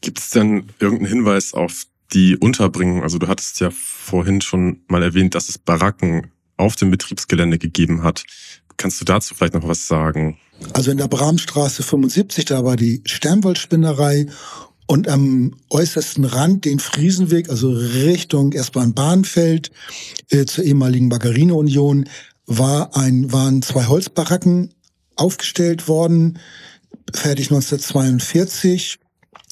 Gibt 0.00 0.18
es 0.18 0.30
denn 0.30 0.64
irgendeinen 0.80 1.10
Hinweis 1.10 1.54
auf 1.54 1.86
die 2.12 2.36
Unterbringung? 2.36 3.02
Also 3.02 3.18
du 3.18 3.28
hattest 3.28 3.60
ja 3.60 3.70
vorhin 3.70 4.40
schon 4.40 4.80
mal 4.88 5.02
erwähnt, 5.02 5.34
dass 5.34 5.48
es 5.48 5.58
Baracken 5.58 6.30
auf 6.56 6.76
dem 6.76 6.90
Betriebsgelände 6.90 7.58
gegeben 7.58 8.02
hat. 8.02 8.24
Kannst 8.76 9.00
du 9.00 9.04
dazu 9.04 9.34
vielleicht 9.34 9.54
noch 9.54 9.66
was 9.66 9.86
sagen? 9.86 10.38
Also 10.72 10.90
in 10.90 10.96
der 10.96 11.08
Bramstraße 11.08 11.82
75, 11.82 12.44
da 12.46 12.64
war 12.64 12.76
die 12.76 13.02
Sternwollspinnerei 13.04 14.26
und 14.86 15.08
am 15.08 15.54
äußersten 15.70 16.24
Rand 16.24 16.64
den 16.64 16.78
Friesenweg, 16.78 17.48
also 17.48 17.70
Richtung 17.70 18.52
S-Bahn-Bahnfeld 18.52 19.70
äh, 20.30 20.44
zur 20.44 20.64
ehemaligen 20.64 21.08
Margarine-Union, 21.08 22.08
war 22.46 22.96
ein, 22.96 23.32
waren 23.32 23.62
zwei 23.62 23.86
Holzbaracken 23.86 24.74
aufgestellt 25.16 25.88
worden, 25.88 26.38
fertig 27.12 27.50
1942 27.50 28.98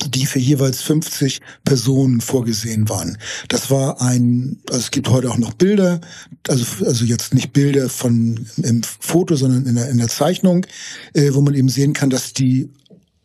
die 0.08 0.26
für 0.26 0.38
jeweils 0.38 0.82
50 0.82 1.40
Personen 1.64 2.20
vorgesehen 2.20 2.88
waren. 2.88 3.18
Das 3.48 3.70
war 3.70 4.00
ein, 4.00 4.58
also 4.68 4.80
es 4.80 4.90
gibt 4.90 5.08
heute 5.08 5.30
auch 5.30 5.38
noch 5.38 5.52
Bilder, 5.54 6.00
also, 6.48 6.64
also 6.84 7.04
jetzt 7.04 7.34
nicht 7.34 7.52
Bilder 7.52 7.88
von 7.88 8.46
im 8.62 8.82
Foto, 8.82 9.36
sondern 9.36 9.66
in 9.66 9.74
der, 9.74 9.88
in 9.90 9.98
der 9.98 10.08
Zeichnung, 10.08 10.66
äh, 11.14 11.32
wo 11.32 11.40
man 11.40 11.54
eben 11.54 11.68
sehen 11.68 11.92
kann, 11.92 12.10
dass 12.10 12.32
die 12.32 12.70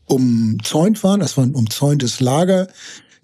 umzäunt 0.05 1.03
waren. 1.03 1.19
Das 1.19 1.37
war 1.37 1.45
ein 1.45 1.55
umzäuntes 1.55 2.19
Lager 2.19 2.67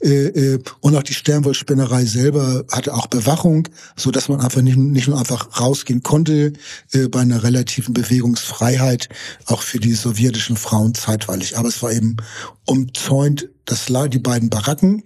äh, 0.04 0.28
äh, 0.28 0.60
und 0.82 0.96
auch 0.96 1.04
die 1.04 1.14
Sternwollspinnerei 1.14 2.06
selber 2.06 2.66
hatte 2.70 2.94
auch 2.94 3.08
Bewachung, 3.08 3.70
so 3.96 4.12
dass 4.12 4.28
man 4.28 4.42
einfach 4.42 4.62
nicht, 4.62 4.78
nicht 4.78 5.08
nur 5.08 5.18
einfach 5.18 5.60
rausgehen 5.60 6.04
konnte 6.04 6.54
äh, 6.92 7.08
bei 7.08 7.22
einer 7.22 7.44
relativen 7.44 7.94
Bewegungsfreiheit, 7.94 9.08
auch 9.46 9.62
für 9.62 9.80
die 9.80 9.94
sowjetischen 9.94 10.58
Frauen 10.58 10.94
zeitweilig. 10.94 11.58
Aber 11.58 11.70
es 11.70 11.82
war 11.82 11.92
eben 11.92 12.18
umzäunt, 12.66 13.50
das 13.66 13.86
die 14.10 14.20
beiden 14.20 14.50
Baracken 14.50 15.04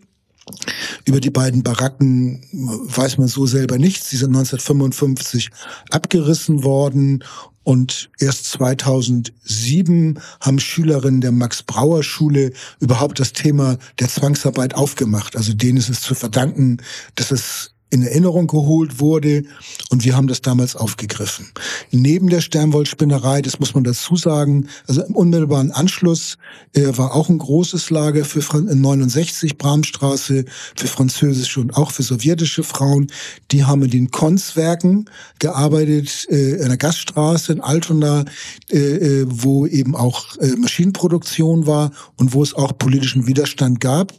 über 1.05 1.19
die 1.19 1.29
beiden 1.29 1.61
Baracken 1.61 2.41
weiß 2.51 3.17
man 3.17 3.27
so 3.27 3.45
selber 3.45 3.77
nichts. 3.77 4.09
Sie 4.09 4.17
sind 4.17 4.29
1955 4.29 5.49
abgerissen 5.89 6.63
worden 6.63 7.23
und 7.67 8.09
erst 8.17 8.45
2007 8.45 10.21
haben 10.39 10.57
Schülerinnen 10.57 11.19
der 11.19 11.33
Max-Brauer-Schule 11.33 12.53
überhaupt 12.79 13.19
das 13.19 13.33
Thema 13.33 13.77
der 13.99 14.07
Zwangsarbeit 14.07 14.73
aufgemacht. 14.73 15.35
Also 15.35 15.51
denen 15.51 15.77
ist 15.77 15.89
es 15.89 15.99
zu 15.99 16.15
verdanken, 16.15 16.77
dass 17.15 17.29
es 17.31 17.73
in 17.89 18.03
Erinnerung 18.03 18.47
geholt 18.47 18.99
wurde 18.99 19.43
und 19.89 20.03
wir 20.03 20.15
haben 20.15 20.27
das 20.27 20.41
damals 20.41 20.75
aufgegriffen. 20.75 21.51
Neben 21.91 22.29
der 22.29 22.41
Sternwollspinnerei, 22.41 23.41
das 23.41 23.59
muss 23.59 23.73
man 23.73 23.85
dazu 23.85 24.17
sagen, 24.17 24.67
also 24.87 25.03
im 25.03 25.15
unmittelbaren 25.15 25.71
Anschluss 25.71 26.37
äh, 26.73 26.97
war 26.97 27.15
auch 27.15 27.29
ein 27.29 27.37
großes 27.37 27.89
Lager 27.89 28.25
für 28.25 28.41
Fran 28.41 28.65
69 28.65 29.57
Bramstraße 29.57 30.45
für 30.75 30.87
französische 30.87 31.61
und 31.61 31.77
auch 31.77 31.91
für 31.91 32.03
sowjetische 32.03 32.63
Frauen. 32.63 33.07
Die 33.51 33.63
haben 33.63 33.83
in 33.83 33.91
den 33.91 34.11
Konzwerken 34.11 35.09
gearbeitet, 35.39 36.27
äh, 36.29 36.55
in 36.55 36.67
der 36.67 36.77
Gaststraße 36.77 37.53
in 37.53 37.61
Altona, 37.61 38.25
äh, 38.69 38.77
äh, 38.77 39.25
wo 39.29 39.65
eben 39.65 39.95
auch 39.95 40.35
äh, 40.37 40.55
Maschinenproduktion 40.57 41.67
war 41.67 41.91
und 42.17 42.33
wo 42.33 42.43
es 42.43 42.53
auch 42.53 42.77
politischen 42.77 43.27
Widerstand 43.27 43.79
gab. 43.79 44.13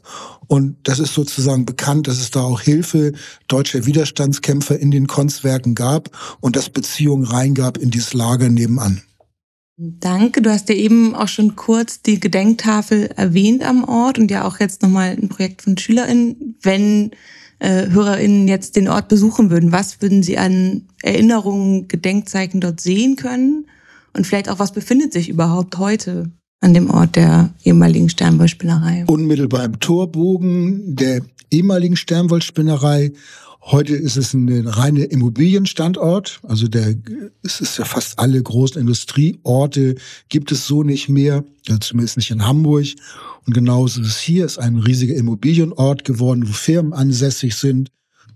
Und 0.49 0.77
das 0.83 0.99
ist 0.99 1.15
sozusagen 1.15 1.67
bekannt, 1.67 2.09
dass 2.09 2.19
es 2.19 2.31
da 2.31 2.41
auch 2.41 2.61
Hilfe 2.61 3.13
deutscher 3.47 3.85
Widerstandskämpfer 3.87 4.79
in 4.79 4.91
den 4.91 5.07
Konzwerken 5.07 5.75
gab 5.75 6.11
und 6.41 6.57
dass 6.57 6.71
Beziehungen 6.71 7.25
reingab 7.25 7.77
in 7.77 7.91
dieses 7.91 8.15
Lager 8.15 8.49
nebenan. 8.49 9.03
Danke. 9.77 10.43
Du 10.43 10.51
hast 10.51 10.69
ja 10.71 10.75
eben 10.75 11.15
auch 11.15 11.29
schon 11.29 11.55
kurz 11.55 12.03
die 12.03 12.19
Gedenktafel 12.19 13.11
erwähnt 13.15 13.63
am 13.63 13.85
Ort 13.85 14.19
und 14.19 14.31
ja 14.31 14.45
auch 14.45 14.59
jetzt 14.59 14.83
nochmal 14.83 15.11
ein 15.11 15.29
Projekt 15.29 15.63
von 15.63 15.79
SchülerInnen. 15.79 16.57
Wenn 16.63 17.13
äh, 17.61 17.87
HörerInnen 17.89 18.49
jetzt 18.49 18.75
den 18.75 18.89
Ort 18.89 19.09
besuchen 19.09 19.51
würden, 19.51 19.71
was 19.71 20.03
würden 20.03 20.25
sie 20.25 20.39
an 20.39 20.89
Erinnerungen, 21.03 21.87
Gedenkzeichen 21.87 22.61
dort 22.61 22.81
sehen 22.81 23.15
können? 23.15 23.67
Und 24.15 24.27
vielleicht 24.27 24.49
auch, 24.49 24.59
was 24.59 24.73
befindet 24.73 25.13
sich 25.13 25.29
überhaupt 25.29 25.79
heute 25.79 26.33
an 26.61 26.75
dem 26.75 26.91
Ort 26.91 27.17
der 27.17 27.53
ehemaligen 27.65 28.09
Sternwollspinnerei. 28.09 29.05
Unmittelbar 29.07 29.65
im 29.65 29.81
Torbogen 29.81 30.97
der 30.97 31.23
ehemaligen 31.51 31.97
Sternwollspinnerei. 31.97 33.13
Heute 33.61 33.95
ist 33.95 34.17
es 34.17 34.35
ein 34.35 34.67
reine 34.67 35.05
Immobilienstandort. 35.05 36.41
Also 36.43 36.69
der, 36.69 36.95
es 37.43 37.61
ist 37.61 37.79
ja 37.79 37.85
fast 37.85 38.19
alle 38.19 38.43
großen 38.43 38.81
Industrieorte 38.81 39.97
gibt 40.29 40.53
es 40.53 40.67
so 40.67 40.83
nicht 40.83 41.09
mehr. 41.09 41.45
Zumindest 41.81 42.17
nicht 42.17 42.31
in 42.31 42.47
Hamburg. 42.47 42.87
Und 43.47 43.55
genauso 43.55 44.01
ist 44.01 44.09
es 44.09 44.21
hier, 44.21 44.45
ist 44.45 44.59
ein 44.59 44.79
riesiger 44.79 45.15
Immobilienort 45.15 46.05
geworden, 46.05 46.49
wo 46.49 46.53
Firmen 46.53 46.93
ansässig 46.93 47.57
sind 47.57 47.91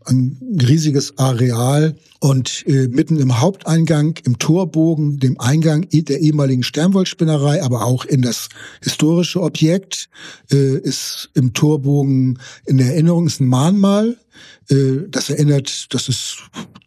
ein 0.06 0.38
riesiges 0.62 1.18
Areal 1.18 1.94
und 2.20 2.64
äh, 2.66 2.88
mitten 2.88 3.18
im 3.18 3.40
Haupteingang, 3.40 4.14
im 4.24 4.38
Torbogen, 4.38 5.18
dem 5.18 5.40
Eingang 5.40 5.88
der 5.90 6.20
ehemaligen 6.20 6.62
Sternwollspinnerei, 6.62 7.62
aber 7.62 7.84
auch 7.84 8.04
in 8.04 8.22
das 8.22 8.48
historische 8.82 9.42
Objekt, 9.42 10.08
äh, 10.50 10.78
ist 10.78 11.30
im 11.34 11.52
Torbogen 11.52 12.38
in 12.66 12.78
der 12.78 12.88
Erinnerung 12.88 13.26
ist 13.26 13.40
ein 13.40 13.48
Mahnmal. 13.48 14.16
Äh, 14.68 15.08
das 15.08 15.30
erinnert, 15.30 15.92
das 15.94 16.08
ist 16.08 16.38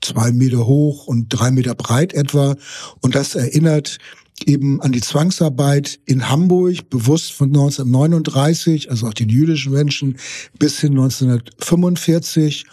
zwei 0.02 0.32
Meter 0.32 0.66
hoch 0.66 1.08
und 1.08 1.30
drei 1.30 1.52
Meter 1.52 1.76
breit 1.76 2.14
etwa. 2.14 2.56
Und 3.02 3.16
das 3.16 3.36
erinnert 3.36 3.98
eben 4.46 4.82
an 4.82 4.92
die 4.92 5.02
Zwangsarbeit 5.02 6.00
in 6.06 6.30
Hamburg, 6.30 6.90
bewusst 6.90 7.34
von 7.34 7.50
1939, 7.50 8.90
also 8.90 9.08
auch 9.08 9.14
den 9.14 9.30
jüdischen 9.30 9.72
Menschen, 9.72 10.18
bis 10.60 10.80
hin 10.80 10.92
1945. 10.92 12.66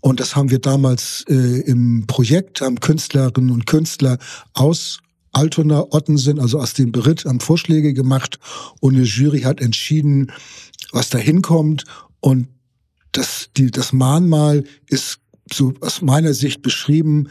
Und 0.00 0.20
das 0.20 0.34
haben 0.34 0.50
wir 0.50 0.60
damals 0.60 1.24
äh, 1.28 1.60
im 1.60 2.06
Projekt, 2.06 2.60
haben 2.60 2.80
Künstlerinnen 2.80 3.50
und 3.50 3.66
Künstler 3.66 4.18
aus 4.54 5.00
Altona, 5.32 5.84
Ottensen, 5.90 6.40
also 6.40 6.58
aus 6.58 6.74
dem 6.74 6.90
Beritt, 6.90 7.24
haben 7.24 7.40
Vorschläge 7.40 7.94
gemacht 7.94 8.38
und 8.80 8.94
eine 8.96 9.04
Jury 9.04 9.42
hat 9.42 9.60
entschieden, 9.60 10.32
was 10.92 11.10
da 11.10 11.18
hinkommt. 11.18 11.84
Und 12.20 12.48
Das, 13.12 13.50
die, 13.56 13.72
das 13.72 13.92
Mahnmal 13.92 14.62
ist 14.86 15.18
so 15.52 15.74
aus 15.80 16.00
meiner 16.00 16.32
Sicht 16.32 16.62
beschrieben 16.62 17.28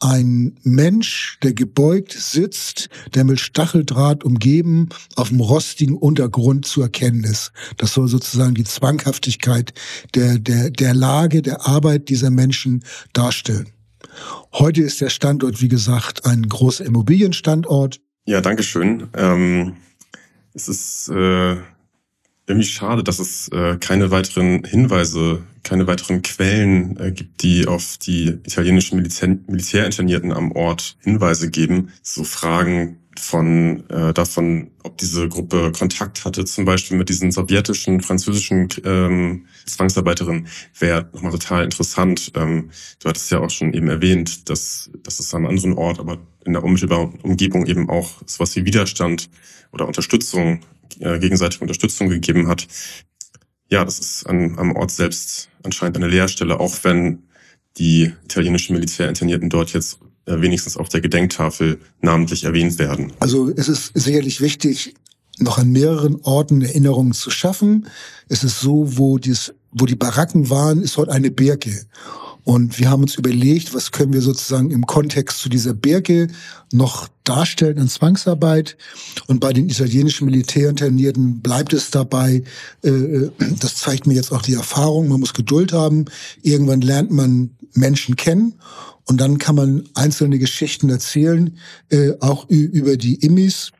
ein 0.00 0.58
Mensch, 0.62 1.38
der 1.42 1.52
gebeugt 1.52 2.12
sitzt, 2.12 2.88
der 3.14 3.24
mit 3.24 3.38
Stacheldraht 3.38 4.24
umgeben 4.24 4.88
auf 5.16 5.28
dem 5.28 5.40
rostigen 5.40 5.96
Untergrund 5.96 6.66
zu 6.66 6.82
erkennen 6.82 7.24
ist. 7.24 7.52
Das 7.76 7.94
soll 7.94 8.08
sozusagen 8.08 8.54
die 8.54 8.64
Zwanghaftigkeit 8.64 9.72
der, 10.14 10.38
der, 10.38 10.70
der 10.70 10.94
Lage, 10.94 11.42
der 11.42 11.66
Arbeit 11.66 12.08
dieser 12.08 12.30
Menschen 12.30 12.82
darstellen. 13.12 13.68
Heute 14.52 14.82
ist 14.82 15.00
der 15.00 15.10
Standort, 15.10 15.60
wie 15.60 15.68
gesagt, 15.68 16.24
ein 16.24 16.48
großer 16.48 16.84
Immobilienstandort. 16.84 18.00
Ja, 18.24 18.40
danke 18.40 18.62
schön. 18.62 19.08
Ähm, 19.14 19.76
es 20.54 20.68
ist 20.68 21.08
äh, 21.08 21.56
irgendwie 22.50 22.68
schade, 22.68 23.02
dass 23.02 23.18
es 23.18 23.48
äh, 23.48 23.76
keine 23.78 24.10
weiteren 24.10 24.64
Hinweise, 24.64 25.42
keine 25.62 25.86
weiteren 25.86 26.22
Quellen 26.22 26.96
äh, 26.98 27.12
gibt, 27.12 27.42
die 27.42 27.66
auf 27.66 27.96
die 27.98 28.28
italienischen 28.44 28.96
Militär 28.96 29.36
Militärinternierten 29.46 30.32
am 30.32 30.52
Ort 30.52 30.96
Hinweise 31.00 31.50
geben. 31.50 31.92
So 32.02 32.24
Fragen 32.24 32.99
von 33.18 33.88
äh, 33.90 34.12
davon, 34.14 34.70
ob 34.82 34.96
diese 34.98 35.28
Gruppe 35.28 35.72
Kontakt 35.76 36.24
hatte, 36.24 36.44
zum 36.44 36.64
Beispiel 36.64 36.96
mit 36.96 37.08
diesen 37.08 37.32
sowjetischen, 37.32 38.00
französischen 38.00 38.68
ähm, 38.84 39.46
Zwangsarbeiterinnen, 39.66 40.46
wäre 40.78 41.08
nochmal 41.12 41.32
total 41.32 41.64
interessant. 41.64 42.32
Ähm, 42.36 42.70
du 43.00 43.08
hattest 43.08 43.30
ja 43.30 43.40
auch 43.40 43.50
schon 43.50 43.74
eben 43.74 43.88
erwähnt, 43.88 44.48
dass, 44.48 44.90
dass 45.02 45.18
es 45.18 45.34
an 45.34 45.40
einem 45.40 45.50
anderen 45.50 45.74
Ort, 45.74 45.98
aber 45.98 46.18
in 46.44 46.52
der 46.52 46.62
unmittelbaren 46.62 47.18
Umgebung 47.20 47.66
eben 47.66 47.90
auch 47.90 48.10
sowas 48.26 48.54
wie 48.56 48.64
Widerstand 48.64 49.28
oder 49.72 49.86
Unterstützung, 49.86 50.60
äh, 51.00 51.18
gegenseitige 51.18 51.62
Unterstützung 51.62 52.08
gegeben 52.08 52.48
hat. 52.48 52.68
Ja, 53.68 53.84
das 53.84 53.98
ist 53.98 54.26
an, 54.26 54.58
am 54.58 54.72
Ort 54.72 54.90
selbst 54.90 55.48
anscheinend 55.62 55.96
eine 55.96 56.08
Leerstelle, 56.08 56.58
auch 56.58 56.76
wenn 56.82 57.24
die 57.76 58.12
italienischen 58.24 58.74
Militärinternierten 58.74 59.48
dort 59.48 59.72
jetzt 59.72 60.00
wenigstens 60.38 60.76
auf 60.76 60.88
der 60.88 61.00
Gedenktafel 61.00 61.78
namentlich 62.00 62.44
erwähnt 62.44 62.78
werden. 62.78 63.12
Also 63.20 63.50
es 63.50 63.68
ist 63.68 63.92
sicherlich 63.94 64.40
wichtig, 64.40 64.94
noch 65.38 65.58
an 65.58 65.70
mehreren 65.70 66.20
Orten 66.22 66.62
Erinnerungen 66.62 67.12
zu 67.12 67.30
schaffen. 67.30 67.88
Es 68.28 68.44
ist 68.44 68.60
so, 68.60 68.98
wo, 68.98 69.18
dies, 69.18 69.54
wo 69.72 69.86
die 69.86 69.96
Baracken 69.96 70.50
waren, 70.50 70.82
ist 70.82 70.96
heute 70.96 71.12
eine 71.12 71.30
Birke. 71.30 71.86
Und 72.44 72.78
wir 72.78 72.90
haben 72.90 73.02
uns 73.02 73.16
überlegt, 73.16 73.74
was 73.74 73.92
können 73.92 74.12
wir 74.12 74.22
sozusagen 74.22 74.70
im 74.70 74.86
Kontext 74.86 75.38
zu 75.38 75.48
dieser 75.48 75.74
Birke 75.74 76.28
noch 76.72 77.08
darstellen 77.24 77.78
in 77.78 77.88
Zwangsarbeit. 77.88 78.76
Und 79.26 79.40
bei 79.40 79.52
den 79.52 79.68
italienischen 79.68 80.24
Militärinternierten 80.24 81.40
bleibt 81.40 81.72
es 81.72 81.90
dabei, 81.90 82.42
äh, 82.82 83.28
das 83.60 83.76
zeigt 83.76 84.06
mir 84.06 84.14
jetzt 84.14 84.32
auch 84.32 84.42
die 84.42 84.54
Erfahrung, 84.54 85.08
man 85.08 85.20
muss 85.20 85.34
Geduld 85.34 85.72
haben. 85.72 86.06
Irgendwann 86.42 86.80
lernt 86.80 87.10
man 87.10 87.50
Menschen 87.74 88.16
kennen 88.16 88.54
und 89.04 89.20
dann 89.20 89.38
kann 89.38 89.54
man 89.54 89.88
einzelne 89.94 90.38
Geschichten 90.38 90.88
erzählen, 90.88 91.56
äh, 91.90 92.12
auch 92.20 92.48
über 92.48 92.96
die 92.96 93.16
Immis. 93.16 93.72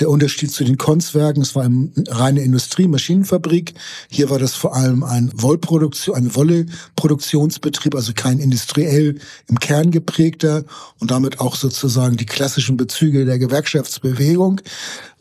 Der 0.00 0.10
Unterschied 0.10 0.50
zu 0.52 0.64
den 0.64 0.78
Kunstwerken, 0.78 1.42
es 1.42 1.54
war 1.54 1.64
eine 1.64 1.90
reine 2.08 2.42
Industrie, 2.42 2.86
Maschinenfabrik. 2.86 3.74
Hier 4.08 4.30
war 4.30 4.38
das 4.38 4.54
vor 4.54 4.76
allem 4.76 5.02
ein 5.02 5.30
Wollproduktion, 5.34 6.16
ein 6.16 6.34
Wolleproduktionsbetrieb, 6.34 7.94
also 7.94 8.12
kein 8.14 8.38
industriell 8.38 9.18
im 9.48 9.58
Kern 9.58 9.90
geprägter 9.90 10.64
und 11.00 11.10
damit 11.10 11.40
auch 11.40 11.56
sozusagen 11.56 12.16
die 12.16 12.26
klassischen 12.26 12.76
Bezüge 12.76 13.24
der 13.24 13.38
Gewerkschaftsbewegung 13.38 14.60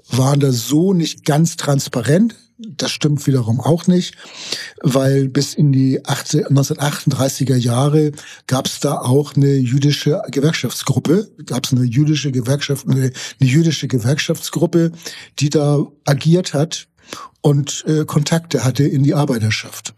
waren 0.10 0.40
da 0.40 0.52
so 0.52 0.94
nicht 0.94 1.26
ganz 1.26 1.58
transparent. 1.58 2.36
Das 2.60 2.92
stimmt 2.92 3.28
wiederum 3.28 3.60
auch 3.60 3.86
nicht, 3.86 4.16
weil 4.82 5.30
bis 5.30 5.54
in 5.54 5.72
die 5.72 6.02
1938er 6.02 7.56
Jahre 7.56 8.14
gab 8.48 8.66
es 8.66 8.80
da 8.80 8.98
auch 8.98 9.36
eine 9.36 9.58
jüdische 9.58 10.20
Gewerkschaftsgruppe, 10.32 11.30
gab 11.46 11.66
es 11.66 11.74
eine 11.74 11.84
jüdische 11.84 12.32
Gewerkschaft, 12.32 12.88
eine, 12.88 13.12
eine, 13.40 13.50
jüdische 13.50 13.88
Gewerkschaftsgruppe, 13.88 14.92
die 15.38 15.52
da 15.52 15.86
agiert 16.06 16.56
hat 16.56 16.88
und 17.42 17.86
äh, 17.88 18.06
Kontakte 18.06 18.64
hatte 18.64 18.86
in 18.86 19.04
die 19.04 19.14
Arbeiterschaft. 19.14 19.94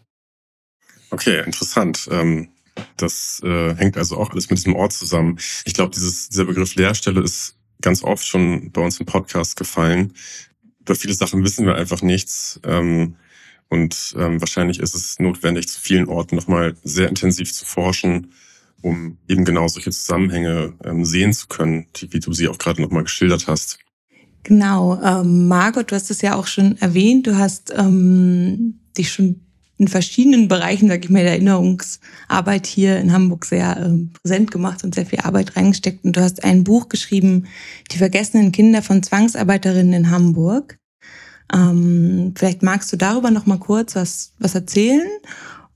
Okay, 1.12 1.42
interessant. 1.46 2.10
Ähm, 2.12 2.50
das 2.98 3.42
äh, 3.44 3.74
hängt 3.76 3.96
also 3.96 4.18
auch 4.18 4.32
alles 4.32 4.50
mit 4.50 4.60
diesem 4.60 4.76
Ort 4.76 4.92
zusammen. 4.92 5.40
Ich 5.64 5.74
glaube, 5.74 5.96
dieser 5.96 6.46
Begriff 6.46 6.76
Lehrstelle 6.76 7.22
ist 7.22 7.56
ganz 7.82 8.04
oft 8.04 8.28
schon 8.28 8.72
bei 8.72 8.82
uns 8.82 9.00
im 9.00 9.06
Podcast 9.06 9.56
gefallen 9.56 10.14
über 10.90 10.96
viele 10.96 11.14
Sachen 11.14 11.44
wissen 11.44 11.68
wir 11.68 11.76
einfach 11.76 12.02
nichts. 12.02 12.60
Ähm, 12.64 13.16
und 13.70 14.16
ähm, 14.18 14.42
wahrscheinlich 14.42 14.80
ist 14.80 14.96
es 14.96 15.20
notwendig, 15.20 15.68
zu 15.68 15.80
vielen 15.80 16.08
Orten 16.08 16.36
nochmal 16.36 16.76
sehr 16.84 17.08
intensiv 17.08 17.54
zu 17.54 17.64
forschen, 17.64 18.34
um 18.82 19.20
eben 19.28 19.46
genau 19.46 19.68
solche 19.68 19.92
Zusammenhänge 19.92 20.74
ähm, 20.84 21.06
sehen 21.06 21.34
zu 21.34 21.48
können, 21.48 21.86
die, 21.96 22.12
wie 22.12 22.20
du 22.20 22.34
sie 22.34 22.48
auch 22.48 22.58
gerade 22.58 22.82
nochmal 22.82 23.04
geschildert 23.04 23.48
hast. 23.48 23.78
Genau, 24.44 25.00
ähm, 25.04 25.48
Margot, 25.48 25.92
du 25.92 25.96
hast 25.96 26.10
es 26.10 26.22
ja 26.22 26.36
auch 26.36 26.48
schon 26.48 26.78
erwähnt, 26.78 27.28
du 27.28 27.38
hast 27.38 27.72
ähm, 27.78 28.80
dich 28.98 29.12
schon 29.12 29.42
in 29.80 29.88
verschiedenen 29.88 30.50
Bereichen, 30.50 30.90
sage 30.90 31.06
ich 31.06 31.10
mal, 31.10 31.24
der 31.24 31.32
Erinnerungsarbeit 31.32 32.68
hier 32.68 32.98
in 32.98 33.14
Hamburg 33.14 33.46
sehr 33.46 33.78
äh, 33.78 34.08
präsent 34.22 34.52
gemacht 34.52 34.84
und 34.84 34.94
sehr 34.94 35.06
viel 35.06 35.22
Arbeit 35.22 35.56
reingesteckt. 35.56 36.04
Und 36.04 36.18
du 36.18 36.22
hast 36.22 36.44
ein 36.44 36.66
Buch 36.66 36.90
geschrieben, 36.90 37.48
Die 37.92 37.98
vergessenen 37.98 38.52
Kinder 38.52 38.82
von 38.82 39.02
Zwangsarbeiterinnen 39.02 39.94
in 39.94 40.12
Hamburg. 40.12 40.79
Ähm, 41.54 42.34
vielleicht 42.36 42.64
magst 42.64 42.92
du 42.92 42.98
darüber 42.98 43.32
noch 43.32 43.46
mal 43.46 43.60
kurz 43.60 43.96
was, 43.96 44.34
was 44.40 44.56
erzählen 44.56 45.08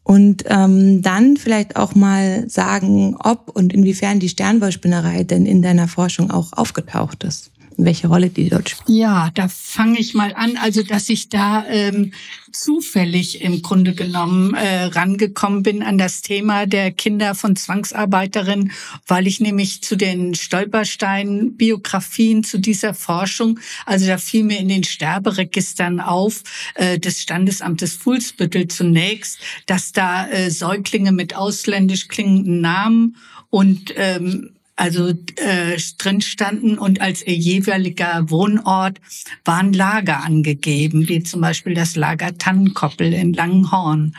und 0.04 0.44
ähm, 0.48 1.02
dann 1.02 1.38
vielleicht 1.38 1.76
auch 1.78 1.96
mal 1.96 2.50
sagen, 2.50 3.16
ob 3.24 3.50
und 3.56 3.74
inwiefern 3.74 4.20
die 4.20 4.30
Sternwollspinnerei 4.30 5.24
denn 5.24 5.46
in 5.46 5.62
deiner 5.62 5.88
Forschung 5.88 6.30
auch 6.30 6.54
aufgetaucht 6.54 7.24
ist 7.24 7.53
welche 7.78 8.08
Rolle 8.08 8.30
die 8.30 8.50
dort 8.50 8.70
spielt? 8.70 8.90
Ja, 8.90 9.30
da 9.34 9.48
fange 9.48 10.00
ich 10.00 10.14
mal 10.14 10.34
an. 10.34 10.58
Also, 10.58 10.84
dass 10.84 11.10
ich 11.10 11.30
da 11.30 11.66
ähm, 11.68 12.14
zufällig 12.52 13.42
im 13.42 13.62
Grunde 13.62 13.94
genommen 13.94 14.54
äh, 14.54 14.84
rangekommen 14.84 15.64
bin 15.64 15.84
an 15.84 15.98
das 15.98 16.22
Thema 16.22 16.66
der 16.66 16.92
Kinder 16.92 17.36
von 17.36 17.56
Zwangsarbeiterinnen, 17.56 18.72
weil 19.08 19.28
ich 19.28 19.40
nämlich 19.40 19.82
zu 19.82 19.96
den 19.96 20.36
Stolperstein-Biografien 20.36 22.44
zu 22.44 22.60
dieser 22.60 22.94
Forschung, 22.94 23.60
also 23.86 24.06
da 24.06 24.18
fiel 24.18 24.44
mir 24.44 24.60
in 24.60 24.70
den 24.70 24.84
Sterberegistern 24.84 26.00
auf 26.00 26.44
äh, 26.76 27.00
des 27.00 27.22
Standesamtes 27.22 27.94
Fuhlsbüttel 27.94 28.68
zunächst, 28.68 29.40
dass 29.66 29.92
da 29.92 30.28
äh, 30.28 30.52
Säuglinge 30.52 31.12
mit 31.12 31.36
ausländisch 31.36 32.08
klingenden 32.08 32.62
Namen 32.62 33.18
und 33.50 33.94
ähm, 33.96 34.52
also 34.76 35.10
äh, 35.10 35.78
drin 35.98 36.22
standen 36.22 36.78
und 36.78 37.00
als 37.02 37.26
ihr 37.26 37.36
jeweiliger 37.36 38.30
Wohnort 38.30 39.00
waren 39.46 39.74
Lager 39.74 40.24
angegeben, 40.24 41.08
wie 41.08 41.24
zum 41.24 41.42
Beispiel 41.42 41.76
das 41.76 41.96
Lager 41.96 42.38
Tannenkoppel 42.38 43.14
in 43.14 43.34
Langenhorn. 43.34 44.16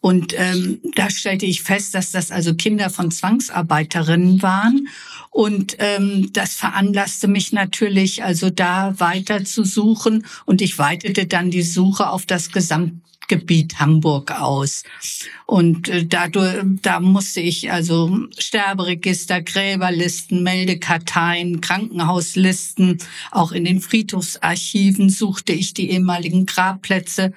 Und 0.00 0.34
ähm, 0.36 0.80
da 0.96 1.10
stellte 1.10 1.46
ich 1.46 1.62
fest, 1.62 1.94
dass 1.94 2.10
das 2.10 2.32
also 2.32 2.54
Kinder 2.54 2.90
von 2.90 3.12
Zwangsarbeiterinnen 3.12 4.42
waren. 4.42 4.88
Und 5.30 5.76
ähm, 5.78 6.30
das 6.32 6.54
veranlasste 6.54 7.28
mich 7.28 7.52
natürlich, 7.52 8.24
also 8.24 8.50
da 8.50 8.98
weiter 8.98 9.44
zu 9.44 9.62
suchen. 9.62 10.26
Und 10.44 10.60
ich 10.60 10.76
weitete 10.78 11.26
dann 11.26 11.52
die 11.52 11.62
Suche 11.62 12.10
auf 12.10 12.26
das 12.26 12.50
Gesamt 12.50 12.94
Gebiet 13.28 13.78
Hamburg 13.80 14.30
aus. 14.30 14.82
Und 15.46 15.88
äh, 15.88 16.06
dadurch, 16.06 16.62
da 16.82 17.00
musste 17.00 17.40
ich 17.40 17.70
also 17.72 18.26
Sterberegister, 18.38 19.42
Gräberlisten, 19.42 20.42
Meldekarteien, 20.42 21.60
Krankenhauslisten, 21.60 22.98
auch 23.30 23.52
in 23.52 23.64
den 23.64 23.80
Friedhofsarchiven 23.80 25.10
suchte 25.10 25.52
ich 25.52 25.74
die 25.74 25.90
ehemaligen 25.90 26.46
Grabplätze. 26.46 27.32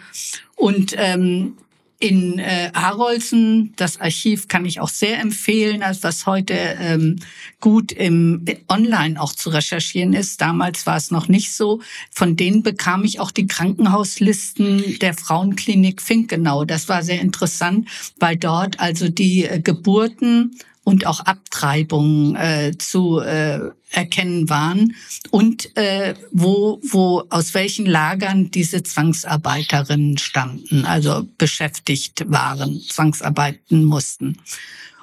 Und 0.55 0.95
ähm, 0.97 1.57
in 1.99 2.39
äh, 2.39 2.71
Harolsen, 2.73 3.73
das 3.77 4.01
Archiv 4.01 4.47
kann 4.47 4.65
ich 4.65 4.79
auch 4.79 4.89
sehr 4.89 5.19
empfehlen, 5.19 5.81
als 5.81 6.03
was 6.03 6.25
heute 6.25 6.53
ähm, 6.53 7.19
gut 7.61 7.91
im 7.91 8.45
Online 8.67 9.19
auch 9.19 9.33
zu 9.33 9.49
recherchieren 9.49 10.13
ist. 10.13 10.41
Damals 10.41 10.85
war 10.85 10.97
es 10.97 11.11
noch 11.11 11.27
nicht 11.27 11.53
so. 11.53 11.81
Von 12.11 12.35
denen 12.35 12.63
bekam 12.63 13.05
ich 13.05 13.19
auch 13.19 13.31
die 13.31 13.47
Krankenhauslisten 13.47 14.99
der 14.99 15.13
Frauenklinik 15.13 16.01
Finkenau. 16.01 16.65
Das 16.65 16.89
war 16.89 17.01
sehr 17.01 17.21
interessant, 17.21 17.87
weil 18.19 18.35
dort 18.35 18.79
also 18.79 19.07
die 19.07 19.45
äh, 19.45 19.59
Geburten 19.61 20.57
und 20.85 21.07
auch 21.07 21.19
Abtreibungen 21.19 22.35
äh, 22.37 22.77
zu 22.77 23.19
äh, 23.19 23.59
erkennen 23.91 24.49
waren 24.49 24.95
und 25.31 25.75
äh, 25.75 26.13
wo, 26.31 26.79
wo 26.83 27.23
aus 27.29 27.53
welchen 27.53 27.85
Lagern 27.85 28.51
diese 28.51 28.83
Zwangsarbeiterinnen 28.83 30.17
stammten, 30.17 30.85
also 30.85 31.27
beschäftigt 31.37 32.23
waren, 32.27 32.79
zwangsarbeiten 32.79 33.83
mussten. 33.83 34.37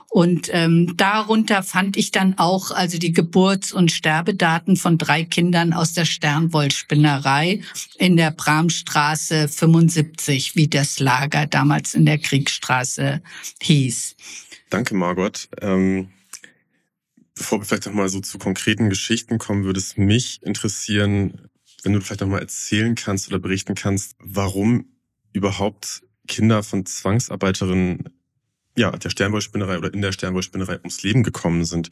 Und 0.08 0.50
ähm, 0.52 0.94
darunter 0.98 1.62
fand 1.62 1.96
ich 1.96 2.10
dann 2.10 2.36
auch 2.36 2.70
also 2.70 2.98
die 2.98 3.12
Geburts- 3.12 3.72
und 3.72 3.90
Sterbedaten 3.90 4.76
von 4.76 4.98
drei 4.98 5.24
Kindern 5.24 5.72
aus 5.72 5.94
der 5.94 6.04
Sternwollspinnerei 6.04 7.62
in 7.96 8.18
der 8.18 8.30
Bramstraße 8.30 9.48
75, 9.48 10.54
wie 10.54 10.68
das 10.68 10.98
Lager 11.00 11.46
damals 11.46 11.94
in 11.94 12.04
der 12.04 12.18
Kriegsstraße 12.18 13.22
hieß. 13.62 14.14
Danke, 14.72 14.94
Margot. 14.94 15.50
Ähm, 15.60 16.08
bevor 17.34 17.60
wir 17.60 17.66
vielleicht 17.66 17.84
nochmal 17.84 18.08
so 18.08 18.20
zu 18.20 18.38
konkreten 18.38 18.88
Geschichten 18.88 19.36
kommen, 19.36 19.64
würde 19.64 19.78
es 19.78 19.98
mich 19.98 20.42
interessieren, 20.42 21.50
wenn 21.82 21.92
du 21.92 22.00
vielleicht 22.00 22.22
nochmal 22.22 22.40
erzählen 22.40 22.94
kannst 22.94 23.28
oder 23.28 23.38
berichten 23.38 23.74
kannst, 23.74 24.16
warum 24.18 24.86
überhaupt 25.34 26.04
Kinder 26.26 26.62
von 26.62 26.86
Zwangsarbeiterinnen 26.86 28.08
ja, 28.74 28.92
der 28.92 29.10
Sternwollspinnerei 29.10 29.76
oder 29.76 29.92
in 29.92 30.00
der 30.00 30.12
Sternwollspinnerei 30.12 30.78
ums 30.78 31.02
Leben 31.02 31.22
gekommen 31.22 31.66
sind. 31.66 31.90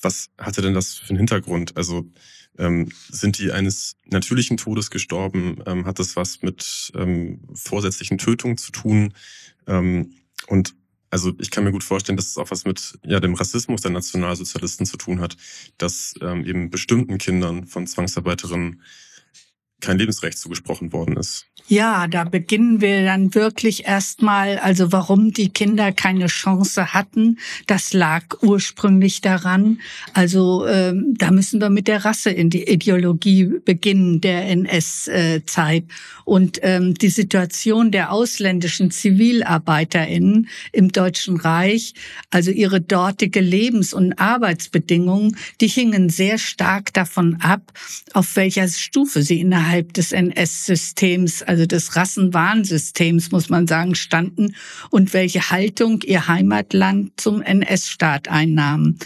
Was 0.00 0.30
hatte 0.38 0.62
denn 0.62 0.72
das 0.72 0.94
für 0.94 1.10
einen 1.10 1.18
Hintergrund? 1.18 1.76
Also 1.76 2.06
ähm, 2.56 2.88
sind 3.10 3.36
die 3.36 3.52
eines 3.52 3.96
natürlichen 4.06 4.56
Todes 4.56 4.90
gestorben? 4.90 5.62
Ähm, 5.66 5.84
hat 5.84 5.98
das 5.98 6.16
was 6.16 6.40
mit 6.40 6.92
ähm, 6.94 7.42
vorsätzlichen 7.52 8.16
Tötungen 8.16 8.56
zu 8.56 8.72
tun? 8.72 9.12
Ähm, 9.66 10.14
und 10.46 10.74
also 11.12 11.30
ich 11.38 11.50
kann 11.50 11.64
mir 11.64 11.72
gut 11.72 11.84
vorstellen, 11.84 12.16
dass 12.16 12.28
es 12.28 12.38
auch 12.38 12.50
was 12.50 12.64
mit 12.64 12.98
ja, 13.04 13.20
dem 13.20 13.34
Rassismus 13.34 13.82
der 13.82 13.90
Nationalsozialisten 13.90 14.86
zu 14.86 14.96
tun 14.96 15.20
hat, 15.20 15.36
dass 15.76 16.14
ähm, 16.22 16.46
eben 16.46 16.70
bestimmten 16.70 17.18
Kindern 17.18 17.66
von 17.66 17.86
Zwangsarbeiterinnen 17.86 18.80
kein 19.82 19.98
Lebensrecht 19.98 20.38
zugesprochen 20.38 20.92
worden 20.92 21.16
ist. 21.16 21.46
Ja, 21.68 22.06
da 22.06 22.24
beginnen 22.24 22.80
wir 22.80 23.04
dann 23.04 23.34
wirklich 23.34 23.86
erstmal, 23.86 24.58
also 24.58 24.92
warum 24.92 25.32
die 25.32 25.48
Kinder 25.48 25.92
keine 25.92 26.26
Chance 26.26 26.92
hatten, 26.92 27.38
das 27.66 27.92
lag 27.92 28.42
ursprünglich 28.42 29.20
daran. 29.20 29.80
Also 30.12 30.66
ähm, 30.66 31.14
da 31.16 31.30
müssen 31.30 31.60
wir 31.60 31.70
mit 31.70 31.88
der 31.88 32.04
Rasse 32.04 32.30
in 32.30 32.50
die 32.50 32.64
Ideologie 32.68 33.52
beginnen 33.64 34.20
der 34.20 34.48
NS-Zeit 34.48 35.84
und 36.24 36.58
ähm, 36.62 36.94
die 36.94 37.08
Situation 37.08 37.90
der 37.90 38.12
ausländischen 38.12 38.90
Zivilarbeiterinnen 38.90 40.48
im 40.72 40.92
Deutschen 40.92 41.36
Reich, 41.36 41.94
also 42.30 42.50
ihre 42.50 42.80
dortige 42.80 43.40
Lebens- 43.40 43.94
und 43.94 44.18
Arbeitsbedingungen, 44.18 45.36
die 45.60 45.68
hingen 45.68 46.10
sehr 46.10 46.38
stark 46.38 46.92
davon 46.92 47.36
ab, 47.40 47.72
auf 48.12 48.36
welcher 48.36 48.68
Stufe 48.68 49.22
sie 49.22 49.40
innerhalb 49.40 49.71
des 49.80 50.12
NS-Systems 50.12 51.42
also 51.42 51.66
des 51.66 51.96
Rassenwarnsystems, 51.96 53.30
muss 53.30 53.48
man 53.48 53.66
sagen, 53.66 53.94
standen 53.94 54.54
und 54.90 55.12
welche 55.12 55.50
Haltung 55.50 56.02
ihr 56.02 56.28
Heimatland 56.28 57.12
zum 57.16 57.42
NS-Staat 57.42 58.28
einnahmen. 58.28 58.98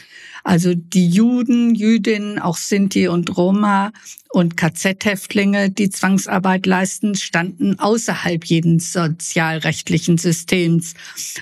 Also 0.47 0.75
die 0.75 1.09
Juden, 1.09 1.75
Jüdinnen, 1.75 2.39
auch 2.39 2.57
Sinti 2.57 3.09
und 3.09 3.37
Roma 3.37 3.91
und 4.31 4.57
KZ-Häftlinge, 4.57 5.71
die 5.71 5.91
Zwangsarbeit 5.91 6.67
leisten, 6.67 7.17
standen 7.17 7.81
außerhalb 7.81 8.45
jeden 8.45 8.79
sozialrechtlichen 8.79 10.19
Systems. 10.19 10.95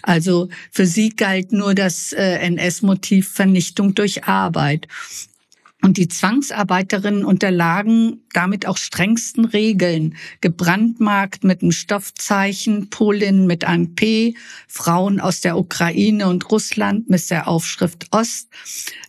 Also 0.02 0.48
für 0.70 0.86
sie 0.86 1.10
galt 1.10 1.52
nur 1.52 1.74
das 1.74 2.12
äh, 2.12 2.38
NS-Motiv 2.46 3.28
Vernichtung 3.28 3.94
durch 3.94 4.24
Arbeit. 4.24 4.88
Und 5.84 5.98
die 5.98 6.08
Zwangsarbeiterinnen 6.08 7.26
unterlagen 7.26 8.22
damit 8.32 8.66
auch 8.66 8.78
strengsten 8.78 9.44
Regeln. 9.44 10.16
Gebrandmarkt 10.40 11.44
mit 11.44 11.60
einem 11.60 11.72
Stoffzeichen, 11.72 12.88
Polin 12.88 13.46
mit 13.46 13.64
einem 13.64 13.94
P, 13.94 14.34
Frauen 14.66 15.20
aus 15.20 15.42
der 15.42 15.58
Ukraine 15.58 16.26
und 16.26 16.50
Russland 16.50 17.10
mit 17.10 17.28
der 17.28 17.48
Aufschrift 17.48 18.06
Ost, 18.12 18.48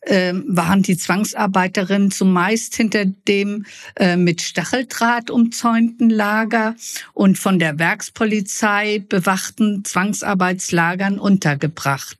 äh, 0.01 0.33
waren 0.47 0.81
die 0.81 0.97
Zwangsarbeiterinnen 0.97 2.11
zumeist 2.11 2.75
hinter 2.75 3.05
dem 3.05 3.65
äh, 3.95 4.17
mit 4.17 4.41
Stacheldraht 4.41 5.29
umzäunten 5.29 6.09
Lager 6.09 6.75
und 7.13 7.38
von 7.38 7.57
der 7.57 7.79
Werkspolizei 7.79 9.01
bewachten 9.07 9.85
Zwangsarbeitslagern 9.85 11.19
untergebracht 11.19 12.17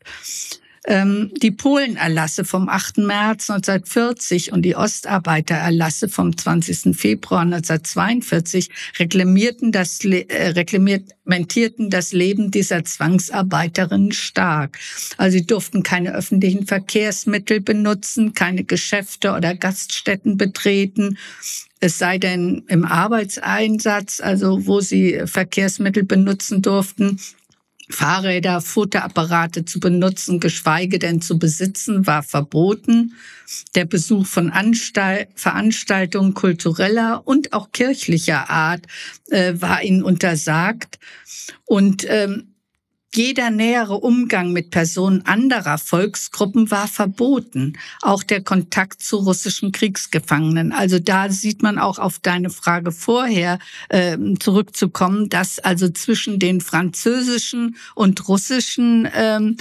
ähm, 0.88 1.32
die 1.42 1.52
Polenerlasse 1.52 2.46
vom 2.46 2.70
8. 2.70 3.00
März 3.00 3.50
1940 3.50 4.52
und 4.52 4.62
die 4.62 4.76
Ostarbeitererlasse 4.76 6.10
vom 6.10 6.38
20. 6.38 6.96
Februar 6.96 7.42
1942 7.42 8.70
reklamierten 9.00 9.72
das, 9.72 10.04
äh, 10.06 10.50
reglementierten 10.50 11.90
das 11.90 12.12
Leben 12.12 12.52
dieser 12.52 12.84
Zwangsarbeiterinnen 12.84 14.12
stark. 14.12 14.78
Also 15.18 15.38
sie 15.38 15.46
durften 15.46 15.84
keine 15.84 16.14
öffentlichen 16.14 16.68
Verkehrsmittel 16.68 17.62
benutzen, 17.62 18.34
keine 18.34 18.64
Geschäfte 18.64 19.34
oder 19.34 19.56
Gaststätten 19.56 20.38
betreten. 20.38 21.18
Es 21.80 21.98
sei 21.98 22.18
denn 22.18 22.64
im 22.68 22.86
Arbeitseinsatz, 22.86 24.20
also 24.20 24.66
wo 24.66 24.80
sie 24.80 25.22
Verkehrsmittel 25.26 26.04
benutzen 26.04 26.62
durften, 26.62 27.20
Fahrräder, 27.90 28.62
Futterapparate 28.62 29.66
zu 29.66 29.80
benutzen, 29.80 30.40
geschweige 30.40 31.00
denn 31.00 31.22
zu 31.22 31.38
besitzen, 31.38 32.08
war 32.08 32.24
verboten. 32.24 33.14
Der 33.76 33.86
Besuch 33.86 34.26
von 34.26 34.50
Anstalt, 34.50 35.30
Veranstaltungen 35.36 36.34
kultureller 36.34 37.22
und 37.26 37.54
auch 37.54 37.72
kirchlicher 37.72 38.50
Art 38.50 38.86
äh, 39.30 39.54
war 39.56 39.84
ihnen 39.84 40.04
untersagt. 40.04 41.00
Und 41.66 42.06
ähm, 42.10 42.55
jeder 43.16 43.50
nähere 43.50 43.96
Umgang 43.96 44.52
mit 44.52 44.72
Personen 44.72 45.26
anderer 45.26 45.78
Volksgruppen 45.78 46.72
war 46.72 46.88
verboten, 46.88 47.74
auch 48.02 48.24
der 48.24 48.44
Kontakt 48.44 49.02
zu 49.02 49.18
russischen 49.18 49.72
Kriegsgefangenen. 49.72 50.72
Also 50.72 51.00
da 51.00 51.30
sieht 51.30 51.64
man 51.64 51.80
auch 51.80 52.00
auf 52.00 52.20
deine 52.20 52.50
Frage 52.50 52.92
vorher 52.92 53.60
äh, 53.90 54.18
zurückzukommen, 54.40 55.30
dass 55.30 55.60
also 55.60 55.90
zwischen 55.90 56.40
den 56.40 56.62
französischen 56.62 57.78
und 57.96 58.28
russischen 58.28 59.08
ähm, 59.14 59.58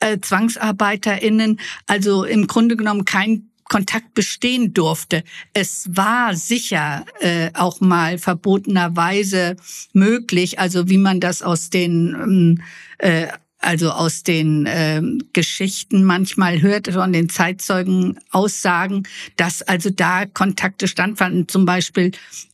äh, 0.00 0.18
Zwangsarbeiterinnen 0.20 1.60
also 1.86 2.24
im 2.24 2.46
Grunde 2.46 2.76
genommen 2.76 3.04
kein 3.04 3.51
Kontakt 3.72 4.12
bestehen 4.12 4.74
durfte. 4.74 5.24
Es 5.54 5.88
war 5.88 6.36
sicher 6.36 7.06
äh, 7.20 7.48
auch 7.54 7.80
mal 7.80 8.18
verbotenerweise 8.18 9.56
möglich, 9.94 10.58
also 10.58 10.90
wie 10.90 10.98
man 10.98 11.20
das 11.20 11.40
aus 11.40 11.70
den 11.70 12.14
ähm, 12.14 12.62
äh, 12.98 13.28
also 13.62 13.90
aus 13.90 14.24
den 14.24 14.66
äh, 14.66 15.00
Geschichten 15.32 16.04
manchmal 16.04 16.60
hört 16.60 16.92
von 16.92 17.14
den 17.14 17.30
Zeitzeugen 17.30 18.18
Aussagen, 18.30 19.04
dass 19.36 19.62
also 19.62 19.88
da 19.88 20.26
Kontakte 20.26 20.86
standfanden, 20.86 21.48
zum 21.48 21.64
Beispiel 21.64 22.10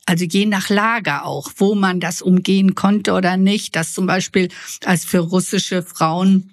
also 0.06 0.24
je 0.24 0.46
nach 0.46 0.68
Lager 0.68 1.24
auch, 1.24 1.50
wo 1.56 1.74
man 1.74 1.98
das 1.98 2.22
umgehen 2.22 2.76
konnte 2.76 3.12
oder 3.12 3.36
nicht, 3.36 3.74
dass 3.74 3.92
zum 3.92 4.06
Beispiel 4.06 4.50
als 4.84 5.04
für 5.04 5.18
russische 5.18 5.82
Frauen 5.82 6.50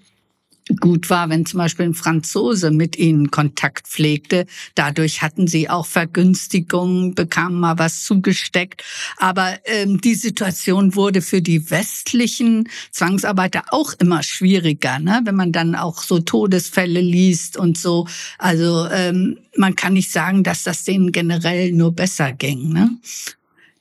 gut 0.80 1.10
war, 1.10 1.30
wenn 1.30 1.46
zum 1.46 1.60
Beispiel 1.60 1.86
ein 1.86 1.94
Franzose 1.94 2.72
mit 2.72 2.98
ihnen 2.98 3.30
Kontakt 3.30 3.88
pflegte. 3.88 4.46
Dadurch 4.74 5.22
hatten 5.22 5.48
sie 5.48 5.70
auch 5.70 5.86
Vergünstigungen, 5.86 7.14
bekamen 7.14 7.60
mal 7.60 7.78
was 7.78 8.04
zugesteckt. 8.04 8.84
Aber 9.18 9.60
ähm, 9.66 10.02
die 10.02 10.16
Situation 10.16 10.96
wurde 10.96 11.22
für 11.22 11.42
die 11.42 11.70
westlichen 11.70 12.68
Zwangsarbeiter 12.92 13.66
auch 13.70 13.94
immer 14.00 14.24
schwieriger, 14.24 15.00
ne? 15.00 15.22
wenn 15.24 15.36
man 15.36 15.52
dann 15.52 15.76
auch 15.76 16.02
so 16.02 16.20
Todesfälle 16.20 17.02
liest 17.02 17.58
und 17.58 17.78
so. 17.78 18.08
Also 18.40 18.88
ähm, 18.92 19.38
man 19.56 19.76
kann 19.76 19.94
nicht 19.94 20.12
sagen, 20.12 20.44
dass 20.44 20.64
das 20.64 20.84
denen 20.84 21.12
generell 21.12 21.72
nur 21.74 21.92
besser 21.92 22.32
ging. 22.34 22.74
Ne? 22.74 22.90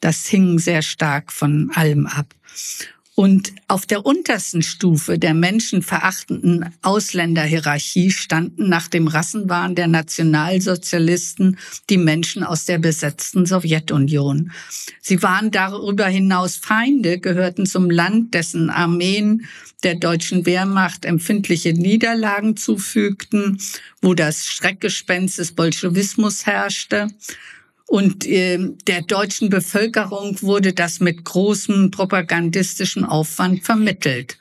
Das 0.01 0.27
hing 0.27 0.59
sehr 0.59 0.83
stark 0.83 1.33
von 1.33 1.71
allem 1.75 2.07
ab. 2.07 2.35
Und 3.17 3.53
auf 3.69 3.87
der 3.87 4.05
untersten 4.05 4.63
Stufe 4.63 5.21
der 5.21 5.35
menschenverachtenden 5.35 6.75
Ausländerhierarchie 6.83 8.11
standen 8.11 8.69
nach 8.69 8.89
dem 8.89 9.07
Rassenwahn 9.07 9.77
der 9.77 9.87
Nationalsozialisten 9.87 11.57
die 11.91 11.97
Menschen 11.97 12.43
aus 12.43 12.65
der 12.65 12.79
besetzten 12.79 13.47
Sowjetunion. 13.47 14.51
Sie 15.01 15.23
waren 15.23 15.53
darüber 15.53 16.07
hinaus 16.07 16.57
Feinde, 16.57 17.21
gehörten 17.21 17.67
zum 17.67 17.89
Land, 17.89 18.35
dessen 18.35 18.69
Armeen 18.69 19.47
der 19.85 19.95
deutschen 19.95 20.45
Wehrmacht 20.45 21.05
empfindliche 21.05 21.73
Niederlagen 21.73 22.57
zufügten, 22.57 23.61
wo 24.03 24.15
das 24.15 24.49
Schreckgespenst 24.49 25.39
des 25.39 25.53
Bolschewismus 25.53 26.47
herrschte 26.47 27.07
und 27.87 28.27
äh, 28.27 28.59
der 28.87 29.03
deutschen 29.03 29.51
Bevölkerung 29.51 30.41
wurde 30.43 30.73
das 30.73 31.01
mit 31.01 31.25
großem 31.25 31.91
propagandistischen 31.91 33.05
Aufwand 33.05 33.65
vermittelt. 33.65 34.39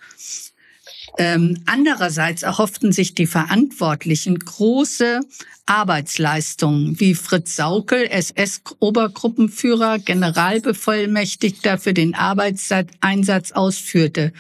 Ähm, 1.17 1.61
andererseits 1.67 2.41
erhofften 2.41 2.91
sich 2.91 3.13
die 3.13 3.27
Verantwortlichen 3.27 4.39
große 4.39 5.19
Arbeitsleistungen, 5.65 6.99
wie 6.99 7.13
Fritz 7.13 7.55
Saukel, 7.55 8.07
SS-Obergruppenführer, 8.09 9.99
Generalbevollmächtigter 9.99 11.77
für 11.77 11.93
den 11.93 12.15
Arbeitseinsatz 12.15 13.51
ausführte. 13.51 14.33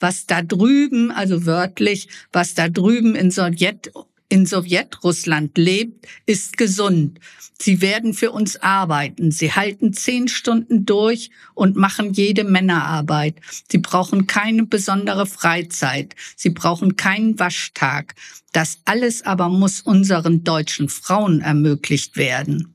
Was 0.00 0.26
da 0.26 0.42
drüben, 0.42 1.10
also 1.10 1.44
wörtlich, 1.46 2.08
was 2.32 2.54
da 2.54 2.68
drüben 2.68 3.14
in 3.14 3.30
Sowjet 3.30 3.92
in 4.28 4.46
Sowjetrussland 4.46 5.56
lebt, 5.58 6.06
ist 6.26 6.56
gesund. 6.56 7.20
Sie 7.60 7.80
werden 7.80 8.14
für 8.14 8.32
uns 8.32 8.56
arbeiten. 8.56 9.30
Sie 9.30 9.52
halten 9.52 9.92
zehn 9.92 10.28
Stunden 10.28 10.86
durch 10.86 11.30
und 11.54 11.76
machen 11.76 12.12
jede 12.12 12.44
Männerarbeit. 12.44 13.36
Sie 13.70 13.78
brauchen 13.78 14.26
keine 14.26 14.64
besondere 14.64 15.26
Freizeit. 15.26 16.14
Sie 16.36 16.50
brauchen 16.50 16.96
keinen 16.96 17.38
Waschtag. 17.38 18.14
Das 18.52 18.78
alles 18.84 19.22
aber 19.22 19.48
muss 19.48 19.80
unseren 19.80 20.44
deutschen 20.44 20.88
Frauen 20.88 21.40
ermöglicht 21.40 22.16
werden. 22.16 22.73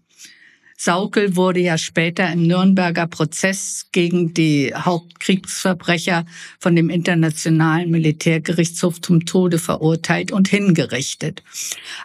Saukel 0.82 1.36
wurde 1.36 1.60
ja 1.60 1.78
später 1.78 2.32
im 2.32 2.48
Nürnberger 2.48 3.06
Prozess 3.06 3.88
gegen 3.92 4.34
die 4.34 4.74
Hauptkriegsverbrecher 4.74 6.26
von 6.58 6.74
dem 6.74 6.90
Internationalen 6.90 7.92
Militärgerichtshof 7.92 9.02
zum 9.02 9.26
Tode 9.26 9.60
verurteilt 9.60 10.32
und 10.32 10.48
hingerichtet. 10.48 11.44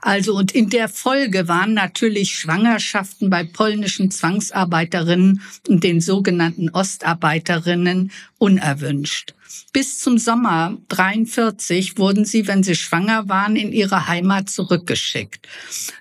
Also 0.03 0.37
und 0.37 0.51
in 0.51 0.71
der 0.71 0.89
Folge 0.89 1.47
waren 1.47 1.75
natürlich 1.75 2.37
Schwangerschaften 2.37 3.31
bei 3.31 3.45
polnischen 3.45 4.11
Zwangsarbeiterinnen 4.11 5.41
und 5.69 5.85
den 5.85 6.01
sogenannten 6.01 6.69
Ostarbeiterinnen 6.71 8.11
unerwünscht. 8.45 9.35
Bis 9.73 9.99
zum 10.01 10.19
Sommer 10.19 10.77
43 10.89 11.97
wurden 11.97 12.27
sie, 12.27 12.47
wenn 12.47 12.63
sie 12.63 12.75
schwanger 12.75 13.27
waren, 13.27 13.57
in 13.57 13.73
ihre 13.73 14.07
Heimat 14.07 14.51
zurückgeschickt. 14.51 15.49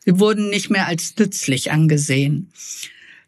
Sie 0.03 0.19
wurden 0.19 0.49
nicht 0.49 0.69
mehr 0.69 0.88
als 0.88 1.15
nützlich 1.17 1.71
angesehen. 1.71 2.51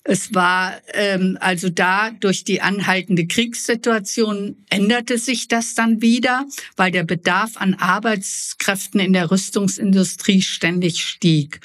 Es 0.08 0.36
war 0.36 0.80
ähm, 0.94 1.36
also 1.41 1.70
da 1.70 2.12
durch 2.12 2.44
die 2.44 2.62
anhaltende 2.62 3.26
Kriegssituation 3.26 4.56
änderte 4.70 5.18
sich 5.18 5.48
das 5.48 5.74
dann 5.74 6.00
wieder, 6.00 6.46
weil 6.76 6.91
der 6.91 7.04
Bedarf 7.04 7.54
an 7.56 7.74
Arbeitskräften 7.74 9.00
in 9.00 9.13
der 9.13 9.32
Rüstungsindustrie 9.32 10.44
ständig 10.44 11.04
stieg. 11.04 11.60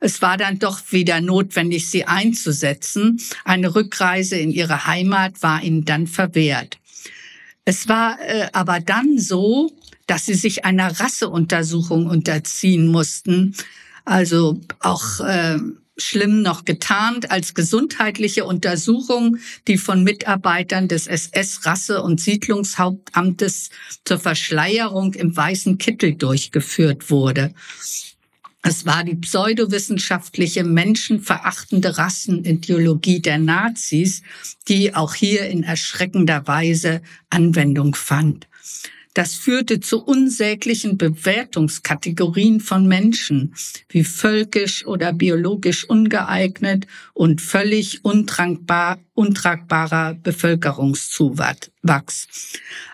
Es 0.00 0.20
war 0.20 0.36
dann 0.36 0.58
doch 0.58 0.80
wieder 0.90 1.20
notwendig, 1.20 1.88
sie 1.88 2.06
einzusetzen. 2.06 3.20
Eine 3.44 3.72
Rückreise 3.72 4.36
in 4.36 4.50
ihre 4.50 4.86
Heimat 4.86 5.40
war 5.40 5.62
ihnen 5.62 5.84
dann 5.84 6.08
verwehrt. 6.08 6.78
Es 7.64 7.86
war 7.86 8.18
äh, 8.20 8.48
aber 8.52 8.80
dann 8.80 9.16
so, 9.16 9.70
dass 10.08 10.26
sie 10.26 10.34
sich 10.34 10.64
einer 10.64 10.98
Rasseuntersuchung 10.98 12.06
unterziehen 12.06 12.88
mussten. 12.88 13.54
Also 14.04 14.60
auch 14.80 15.20
äh, 15.20 15.58
schlimm 16.02 16.42
noch 16.42 16.64
getarnt 16.64 17.30
als 17.30 17.54
gesundheitliche 17.54 18.44
Untersuchung, 18.44 19.38
die 19.66 19.78
von 19.78 20.02
Mitarbeitern 20.02 20.88
des 20.88 21.06
SS-Rasse- 21.06 22.02
und 22.02 22.20
Siedlungshauptamtes 22.20 23.70
zur 24.04 24.18
Verschleierung 24.18 25.14
im 25.14 25.36
weißen 25.36 25.78
Kittel 25.78 26.14
durchgeführt 26.14 27.10
wurde. 27.10 27.54
Es 28.62 28.84
war 28.84 29.04
die 29.04 29.16
pseudowissenschaftliche 29.16 30.64
menschenverachtende 30.64 31.96
Rassenideologie 31.96 33.20
der 33.20 33.38
Nazis, 33.38 34.22
die 34.68 34.94
auch 34.94 35.14
hier 35.14 35.48
in 35.48 35.62
erschreckender 35.62 36.46
Weise 36.46 37.00
Anwendung 37.30 37.94
fand. 37.94 38.46
Das 39.12 39.34
führte 39.34 39.80
zu 39.80 40.04
unsäglichen 40.04 40.96
Bewertungskategorien 40.96 42.60
von 42.60 42.86
Menschen, 42.86 43.56
wie 43.88 44.04
völkisch 44.04 44.86
oder 44.86 45.12
biologisch 45.12 45.84
ungeeignet 45.84 46.86
und 47.12 47.40
völlig 47.40 48.04
untrankbar, 48.04 49.00
untragbarer 49.14 50.14
Bevölkerungszuwachs. 50.14 52.28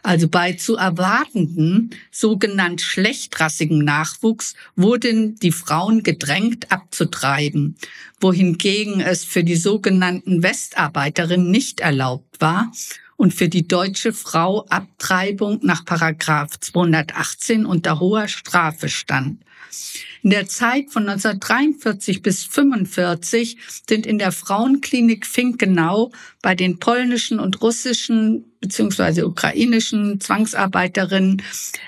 Also 0.02 0.28
bei 0.28 0.54
zu 0.54 0.76
erwartenden, 0.76 1.90
sogenannt 2.10 2.80
schlechtrassigen 2.80 3.84
Nachwuchs 3.84 4.54
wurden 4.74 5.34
die 5.36 5.52
Frauen 5.52 6.02
gedrängt 6.02 6.72
abzutreiben, 6.72 7.76
wohingegen 8.20 9.00
es 9.00 9.22
für 9.22 9.44
die 9.44 9.56
sogenannten 9.56 10.42
Westarbeiterinnen 10.42 11.50
nicht 11.50 11.80
erlaubt 11.80 12.40
war, 12.40 12.72
und 13.16 13.34
für 13.34 13.48
die 13.48 13.66
deutsche 13.66 14.12
Frau 14.12 14.66
Abtreibung 14.68 15.60
nach 15.62 15.84
Paragraph 15.84 16.58
218 16.60 17.66
unter 17.66 18.00
hoher 18.00 18.28
Strafe 18.28 18.88
stand. 18.88 19.40
In 20.22 20.30
der 20.30 20.48
Zeit 20.48 20.90
von 20.90 21.08
1943 21.08 22.22
bis 22.22 22.46
1945 22.46 23.58
sind 23.86 24.06
in 24.06 24.18
der 24.18 24.32
Frauenklinik 24.32 25.26
Finkenau 25.26 26.10
bei 26.42 26.54
den 26.54 26.78
polnischen 26.78 27.38
und 27.38 27.62
russischen 27.62 28.44
bzw. 28.60 29.22
ukrainischen 29.22 30.20
Zwangsarbeiterinnen 30.20 31.42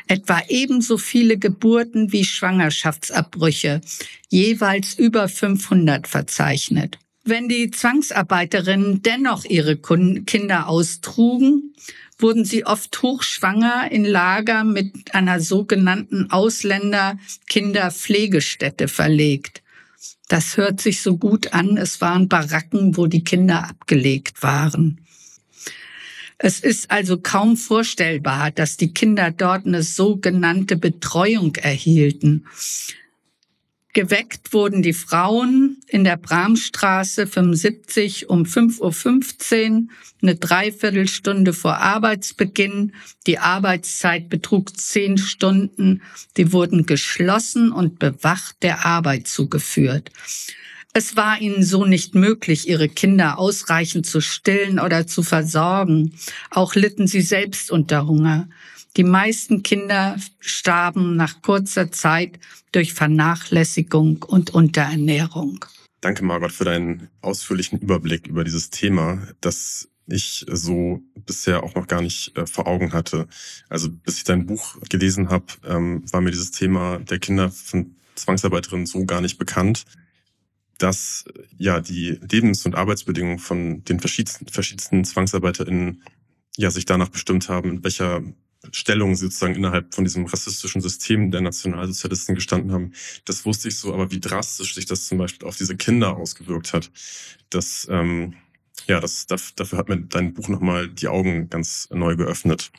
etwa 0.07 0.41
ebenso 0.49 0.99
viele 0.99 1.39
Geburten 1.39 2.13
wie 2.13 2.25
Schwangerschaftsabbrüche, 2.25 3.81
jeweils 4.29 4.99
über 4.99 5.29
500 5.29 6.07
verzeichnet. 6.07 6.99
Wenn 7.25 7.49
die 7.49 7.71
Zwangsarbeiterinnen 7.71 9.03
dennoch 9.03 9.45
ihre 9.45 9.77
Kinder 9.77 10.69
austrugen, 10.69 11.75
wurden 12.19 12.45
sie 12.45 12.67
oft 12.67 13.03
hochschwanger 13.03 13.91
in 13.91 14.05
Lager 14.05 14.65
mit 14.65 15.15
einer 15.15 15.41
sogenannten 15.41 16.31
Ausländer-Kinderpflegestätte 16.31 18.89
verlegt. 18.89 19.63
Das 20.29 20.57
hört 20.57 20.81
sich 20.81 21.01
so 21.01 21.17
gut 21.17 21.53
an. 21.53 21.77
Es 21.77 22.01
waren 22.01 22.29
Baracken, 22.29 22.97
wo 22.97 23.07
die 23.07 23.25
Kinder 23.25 23.69
abgelegt 23.69 24.43
waren. 24.43 25.01
Es 26.39 26.61
ist 26.61 26.91
also 26.91 27.19
kaum 27.19 27.57
vorstellbar, 27.57 28.53
dass 28.53 28.77
die 28.77 28.93
Kinder 28.93 29.33
dort 29.33 29.67
eine 29.67 29.83
sogenannte 29.83 30.77
Betreuung 30.77 31.57
erhielten. 31.57 32.47
Geweckt 33.95 34.53
wurden 34.53 34.83
die 34.83 34.93
Frauen 34.93 35.79
in 35.87 36.05
der 36.05 36.19
Bramstraße 36.19 37.27
75 37.27 38.29
um 38.29 38.43
5.15 38.45 39.71
Uhr, 39.71 39.89
eine 40.21 40.37
Dreiviertelstunde 40.37 41.55
vor 41.55 41.79
Arbeitsbeginn. 41.79 42.93
Die 43.27 43.39
Arbeitszeit 43.39 44.29
betrug 44.29 44.77
zehn 44.77 45.17
Stunden. 45.17 46.03
Die 46.37 46.53
wurden 46.53 46.85
geschlossen 46.85 47.73
und 47.73 47.99
bewacht 47.99 48.63
der 48.63 48.85
Arbeit 48.85 49.27
zugeführt. 49.27 50.11
Es 50.93 51.17
war 51.17 51.41
ihnen 51.41 51.63
so 51.63 51.85
nicht 51.85 52.15
möglich, 52.15 52.69
ihre 52.69 52.89
Kinder 52.89 53.39
ausreichend 53.39 54.07
zu 54.07 54.21
stillen 54.21 54.81
oder 54.81 55.07
zu 55.07 55.23
versorgen. 55.23 56.15
Auch 56.51 56.75
litten 56.75 57.07
sie 57.07 57.21
selbst 57.21 57.71
unter 57.71 58.07
Hunger. 58.07 58.49
Die 58.99 59.05
meisten 59.05 59.63
Kinder 59.63 60.17
starben 60.41 61.15
nach 61.15 61.41
kurzer 61.41 61.93
Zeit 61.93 62.41
durch 62.73 62.95
Vernachlässigung 62.95 64.25
und 64.25 64.51
Unterernährung. 64.51 65.65
Danke, 66.01 66.25
Margot, 66.25 66.51
für 66.51 66.65
deinen 66.65 67.09
ausführlichen 67.21 67.79
Überblick 67.79 68.27
über 68.27 68.43
dieses 68.43 68.71
Thema, 68.71 69.29
das 69.41 69.89
ich 70.09 70.45
so 70.51 71.01
bisher 71.15 71.63
auch 71.63 71.77
noch 71.77 71.87
gar 71.87 72.03
nicht 72.03 72.37
äh, 72.37 72.45
vor 72.47 72.67
Augen 72.67 72.93
hatte. 72.93 73.29
Also 73.69 73.89
bis 73.89 74.17
ich 74.17 74.25
dein 74.25 74.47
Buch 74.47 74.77
gelesen 74.89 75.29
habe, 75.29 75.47
ähm, 75.65 76.03
war 76.11 76.21
mir 76.21 76.33
dieses 76.33 76.51
Thema 76.51 76.99
der 76.99 77.21
Kinder 77.21 77.53
von 77.53 77.95
Zwangsarbeiterinnen 78.17 78.87
so 78.87 79.05
gar 79.05 79.21
nicht 79.21 79.39
bekannt, 79.39 79.85
dass 80.79 81.25
ja 81.57 81.81
die 81.81 82.19
Lebens- 82.29 82.67
und 82.67 82.75
Arbeitsbedingungen 82.75 83.39
von 83.39 83.85
den 83.85 84.01
verschiedensten, 84.01 84.49
verschiedensten 84.49 85.05
ZwangsarbeiterInnen 85.05 86.03
ja 86.57 86.73
sich 86.73 86.85
danach 86.85 87.11
bestimmt 87.11 87.49
haben, 87.49 87.71
in 87.71 87.85
welcher 87.85 88.23
Stellung 88.73 89.15
sozusagen 89.17 89.55
innerhalb 89.55 89.95
von 89.95 90.05
diesem 90.05 90.27
rassistischen 90.27 90.81
System 90.81 91.31
der 91.31 91.41
Nationalsozialisten 91.41 92.35
gestanden 92.35 92.73
haben. 92.73 92.93
Das 93.25 93.45
wusste 93.45 93.69
ich 93.69 93.77
so, 93.77 93.93
aber 93.95 94.11
wie 94.11 94.21
drastisch 94.21 94.75
sich 94.75 94.87
das 94.87 95.07
zum 95.07 95.19
Beispiel 95.19 95.47
auf 95.47 95.57
diese 95.57 95.77
Kinder 95.77 96.17
ausgewirkt 96.17 96.73
hat, 96.73 96.91
das, 97.51 97.87
ähm, 97.91 98.35
ja, 98.87 99.01
das, 99.01 99.27
dafür 99.27 99.79
hat 99.79 99.89
mir 99.89 100.01
dein 100.01 100.35
Buch 100.35 100.49
nochmal 100.49 100.89
die 100.89 101.09
Augen 101.09 101.49
ganz 101.51 101.89
neu 101.91 102.17
geöffnet. 102.17 102.71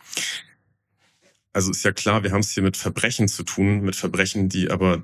Also 1.52 1.72
ist 1.72 1.84
ja 1.84 1.92
klar, 1.92 2.24
wir 2.24 2.32
haben 2.32 2.42
es 2.42 2.52
hier 2.52 2.64
mit 2.64 2.78
Verbrechen 2.78 3.28
zu 3.28 3.44
tun, 3.44 3.82
mit 3.82 3.96
Verbrechen, 3.96 4.50
die 4.50 4.70
aber, 4.70 5.04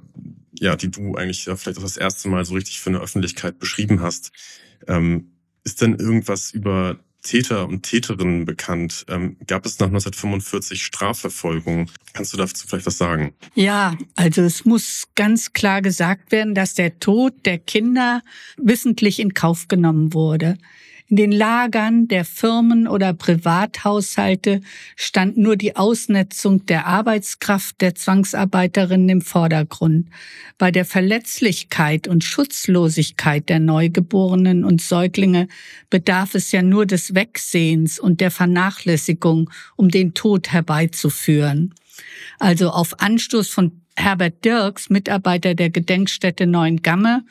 ja, 0.54 0.76
die 0.76 0.92
du 0.92 1.16
eigentlich 1.16 1.46
ja 1.46 1.56
vielleicht 1.56 1.80
auch 1.80 1.84
das 1.84 1.98
erste 1.98 2.30
Mal 2.30 2.46
so 2.46 2.54
richtig 2.54 2.80
für 2.80 2.92
eine 2.92 3.00
Öffentlichkeit 3.00 3.60
beschrieben 3.60 4.02
hast. 4.02 4.32
Ähm, 4.88 5.32
ist 5.64 5.82
denn 5.82 5.96
irgendwas 5.96 6.52
über 6.52 7.00
Täter 7.26 7.68
und 7.68 7.84
Täterinnen 7.84 8.46
bekannt. 8.46 9.06
Ähm, 9.10 9.36
gab 9.48 9.66
es 9.66 9.80
nach 9.80 9.88
1945 9.88 10.84
Strafverfolgung? 10.84 11.90
Kannst 12.14 12.34
du 12.34 12.38
dazu 12.38 12.68
vielleicht 12.68 12.86
was 12.86 12.98
sagen? 12.98 13.34
Ja, 13.56 13.98
also 14.16 14.44
es 14.44 14.64
muss 14.64 15.08
ganz 15.16 15.52
klar 15.54 15.82
gesagt 15.82 16.32
werden, 16.32 16.56
dass 16.56 16.76
der 16.76 17.00
Tod 17.00 17.34
der 17.46 17.58
Kinder 17.58 18.22
wissentlich 18.58 19.20
in 19.20 19.34
Kauf 19.34 19.68
genommen 19.68 20.14
wurde. 20.14 20.58
In 21.08 21.18
den 21.18 21.32
Lagern 21.32 22.08
der 22.08 22.26
Firmen 22.26 22.88
oder 22.88 23.14
Privathaushalte 23.14 24.62
stand 24.96 25.38
nur 25.38 25.56
die 25.56 25.76
Ausnetzung 25.76 26.66
der 26.66 26.88
Arbeitskraft 26.88 27.80
der 27.80 27.94
Zwangsarbeiterinnen 27.94 29.10
im 29.10 29.22
Vordergrund. 29.22 30.08
Bei 30.58 30.72
der 30.72 30.84
Verletzlichkeit 30.84 32.08
und 32.08 32.24
Schutzlosigkeit 32.24 33.50
der 33.50 33.60
Neugeborenen 33.60 34.66
und 34.66 34.82
Säuglinge 34.82 35.48
bedarf 35.92 36.34
es 36.34 36.52
ja 36.52 36.64
nur 36.64 36.88
des 36.88 37.14
Wegsehens 37.14 38.00
und 38.00 38.20
der 38.20 38.32
Vernachlässigung, 38.32 39.52
um 39.76 39.90
den 39.90 40.16
Tod 40.16 40.52
herbeizuführen. 40.54 41.76
Also 42.40 42.72
auf 42.72 43.00
Anstoß 43.00 43.50
von 43.50 43.84
Herbert 43.96 44.44
Dirks, 44.44 44.90
Mitarbeiter 44.90 45.54
der 45.54 45.70
Gedenkstätte 45.70 46.48
Neuengamme, 46.48 47.24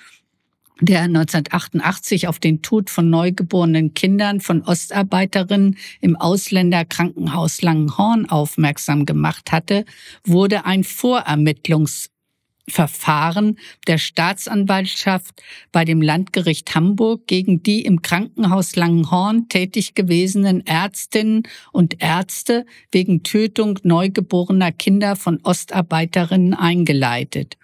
der 0.81 1.03
1988 1.03 2.27
auf 2.27 2.39
den 2.39 2.63
Tod 2.63 2.89
von 2.91 3.09
neugeborenen 3.09 3.95
Kindern 3.95 4.41
von 4.41 4.63
Ostarbeiterinnen 4.63 5.79
im 6.01 6.17
Ausländerkrankenhaus 6.17 7.63
Langenhorn 7.63 8.29
aufmerksam 8.29 9.07
gemacht 9.07 9.53
hatte, 9.53 9.85
wurde 10.25 10.65
ein 10.65 10.83
Vorermittlungsverfahren 10.83 13.57
der 13.87 13.99
Staatsanwaltschaft 13.99 15.41
bei 15.71 15.85
dem 15.85 16.03
Landgericht 16.03 16.75
Hamburg 16.75 17.29
gegen 17.29 17.63
die 17.63 17.83
im 17.83 18.03
Krankenhaus 18.03 18.75
Langenhorn 18.75 19.49
tätig 19.49 19.95
gewesenen 19.95 20.67
Ärztinnen 20.67 21.45
und 21.71 22.03
Ärzte 22.03 22.67
wegen 22.91 23.23
Tötung 23.23 23.79
neugeborener 23.85 24.73
Kinder 24.73 25.15
von 25.15 25.39
Ostarbeiterinnen 25.45 26.55
eingeleitet. 26.55 27.59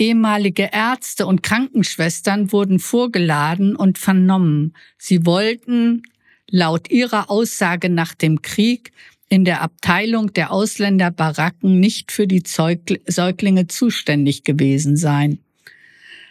Ehemalige 0.00 0.70
Ärzte 0.72 1.26
und 1.26 1.42
Krankenschwestern 1.42 2.52
wurden 2.52 2.78
vorgeladen 2.78 3.76
und 3.76 3.98
vernommen. 3.98 4.74
Sie 4.96 5.26
wollten 5.26 6.04
laut 6.48 6.90
ihrer 6.90 7.30
Aussage 7.30 7.90
nach 7.90 8.14
dem 8.14 8.40
Krieg 8.40 8.92
in 9.28 9.44
der 9.44 9.60
Abteilung 9.60 10.32
der 10.32 10.52
Ausländerbaracken 10.52 11.78
nicht 11.80 12.12
für 12.12 12.26
die 12.26 12.42
Säuglinge 12.46 13.66
zuständig 13.66 14.42
gewesen 14.44 14.96
sein. 14.96 15.38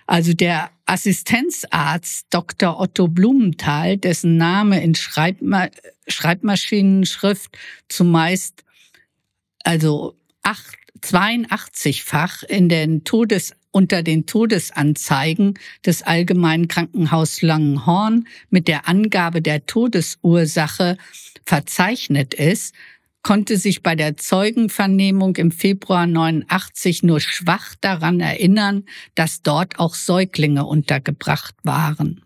Also 0.07 0.33
der 0.33 0.71
Assistenzarzt 0.87 2.25
Dr. 2.31 2.79
Otto 2.79 3.07
Blumenthal, 3.07 3.97
dessen 3.97 4.37
Name 4.37 4.83
in 4.83 4.95
Schreibma 4.95 5.69
Schreibmaschinenschrift 6.07 7.55
zumeist 7.87 8.63
also 9.63 10.15
acht 10.41 10.75
82-fach 11.01 12.43
in 12.43 12.67
den 12.67 13.03
Todes 13.03 13.55
unter 13.71 14.03
den 14.03 14.25
Todesanzeigen 14.25 15.53
des 15.85 16.01
Allgemeinen 16.03 16.67
Krankenhaus 16.67 17.41
Langenhorn 17.41 18.27
mit 18.49 18.67
der 18.67 18.87
Angabe 18.87 19.41
der 19.41 19.65
Todesursache 19.65 20.97
verzeichnet 21.45 22.33
ist, 22.33 22.73
konnte 23.21 23.57
sich 23.57 23.83
bei 23.83 23.95
der 23.95 24.17
Zeugenvernehmung 24.17 25.35
im 25.35 25.51
Februar 25.51 26.07
89 26.07 27.03
nur 27.03 27.19
schwach 27.19 27.75
daran 27.81 28.19
erinnern, 28.19 28.85
dass 29.15 29.41
dort 29.41 29.77
auch 29.79 29.93
Säuglinge 29.93 30.65
untergebracht 30.65 31.55
waren. 31.63 32.23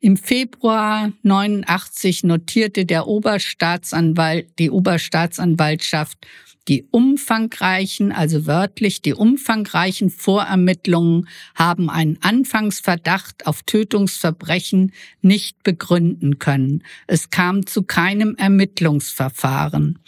Im 0.00 0.16
Februar 0.16 1.12
89 1.22 2.22
notierte 2.22 2.86
der 2.86 3.08
Oberstaatsanwalt, 3.08 4.46
die 4.58 4.70
Oberstaatsanwaltschaft 4.70 6.18
die 6.68 6.86
umfangreichen, 6.90 8.12
also 8.12 8.46
wörtlich 8.46 9.00
die 9.00 9.14
umfangreichen 9.14 10.10
Vorermittlungen 10.10 11.26
haben 11.54 11.88
einen 11.90 12.18
Anfangsverdacht 12.20 13.46
auf 13.46 13.62
Tötungsverbrechen 13.62 14.92
nicht 15.22 15.62
begründen 15.62 16.38
können. 16.38 16.84
Es 17.06 17.30
kam 17.30 17.66
zu 17.66 17.82
keinem 17.82 18.36
Ermittlungsverfahren. 18.36 19.98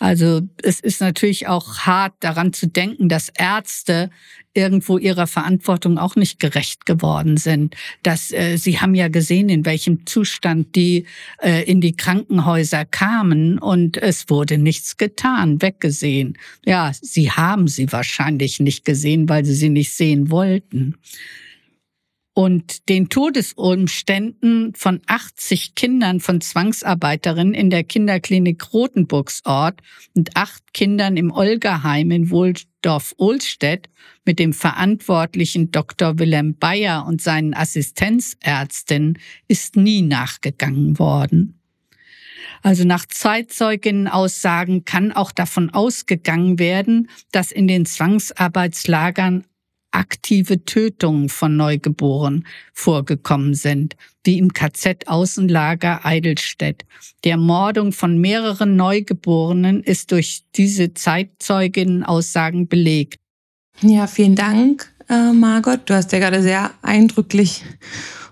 Also 0.00 0.40
es 0.62 0.80
ist 0.80 1.02
natürlich 1.02 1.46
auch 1.46 1.80
hart 1.80 2.14
daran 2.20 2.54
zu 2.54 2.66
denken, 2.66 3.10
dass 3.10 3.28
Ärzte 3.28 4.08
irgendwo 4.54 4.96
ihrer 4.96 5.26
Verantwortung 5.26 5.98
auch 5.98 6.16
nicht 6.16 6.40
gerecht 6.40 6.86
geworden 6.86 7.36
sind. 7.36 7.76
Dass 8.02 8.32
äh, 8.32 8.56
sie 8.56 8.80
haben 8.80 8.94
ja 8.94 9.08
gesehen, 9.08 9.50
in 9.50 9.66
welchem 9.66 10.06
Zustand 10.06 10.74
die 10.74 11.04
äh, 11.42 11.62
in 11.70 11.82
die 11.82 11.94
Krankenhäuser 11.94 12.86
kamen 12.86 13.58
und 13.58 13.98
es 13.98 14.30
wurde 14.30 14.56
nichts 14.56 14.96
getan, 14.96 15.60
weggesehen. 15.60 16.38
Ja, 16.64 16.92
sie 16.98 17.30
haben 17.30 17.68
sie 17.68 17.92
wahrscheinlich 17.92 18.58
nicht 18.58 18.86
gesehen, 18.86 19.28
weil 19.28 19.44
sie 19.44 19.54
sie 19.54 19.68
nicht 19.68 19.92
sehen 19.92 20.30
wollten 20.30 20.96
und 22.32 22.88
den 22.88 23.08
Todesumständen 23.08 24.74
von 24.74 25.00
80 25.06 25.74
Kindern 25.74 26.20
von 26.20 26.40
Zwangsarbeiterinnen 26.40 27.54
in 27.54 27.70
der 27.70 27.84
Kinderklinik 27.84 28.72
Rotenburgsort 28.72 29.80
und 30.14 30.36
acht 30.36 30.72
Kindern 30.72 31.16
im 31.16 31.32
Olgaheim 31.32 32.10
in 32.10 32.30
Wohldorf-Ohlstedt 32.30 33.88
mit 34.24 34.38
dem 34.38 34.52
verantwortlichen 34.52 35.72
Dr. 35.72 36.18
Wilhelm 36.18 36.56
Bayer 36.56 37.04
und 37.06 37.20
seinen 37.20 37.52
Assistenzärztinnen 37.52 39.18
ist 39.48 39.76
nie 39.76 40.02
nachgegangen 40.02 40.98
worden. 40.98 41.60
Also 42.62 42.84
nach 42.84 43.06
Zeitzeuginnenaussagen 43.06 44.84
kann 44.84 45.12
auch 45.12 45.32
davon 45.32 45.70
ausgegangen 45.70 46.58
werden, 46.58 47.08
dass 47.32 47.52
in 47.52 47.66
den 47.66 47.86
Zwangsarbeitslagern 47.86 49.44
aktive 49.92 50.64
Tötungen 50.64 51.28
von 51.28 51.56
Neugeborenen 51.56 52.46
vorgekommen 52.72 53.54
sind, 53.54 53.96
wie 54.24 54.38
im 54.38 54.52
KZ-Außenlager 54.52 56.04
Eidelstedt. 56.04 56.84
Der 57.24 57.36
Mordung 57.36 57.92
von 57.92 58.18
mehreren 58.18 58.76
Neugeborenen 58.76 59.82
ist 59.82 60.12
durch 60.12 60.44
diese 60.54 60.94
Zeitzeuginnen-Aussagen 60.94 62.68
belegt. 62.68 63.18
Ja, 63.82 64.06
vielen 64.06 64.36
Dank, 64.36 64.92
äh, 65.08 65.32
Margot. 65.32 65.80
Du 65.86 65.94
hast 65.94 66.12
ja 66.12 66.18
gerade 66.18 66.42
sehr 66.42 66.70
eindrücklich 66.82 67.64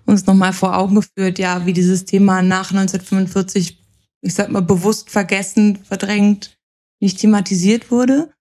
uns 0.08 0.26
nochmal 0.26 0.52
vor 0.52 0.76
Augen 0.76 0.94
geführt, 0.94 1.38
ja, 1.38 1.66
wie 1.66 1.72
dieses 1.72 2.04
Thema 2.06 2.42
nach 2.42 2.70
1945, 2.70 3.78
ich 4.22 4.34
sag 4.34 4.50
mal, 4.50 4.62
bewusst 4.62 5.10
vergessen, 5.10 5.78
verdrängt, 5.84 6.56
nicht 7.00 7.20
thematisiert 7.20 7.90
wurde. 7.90 8.32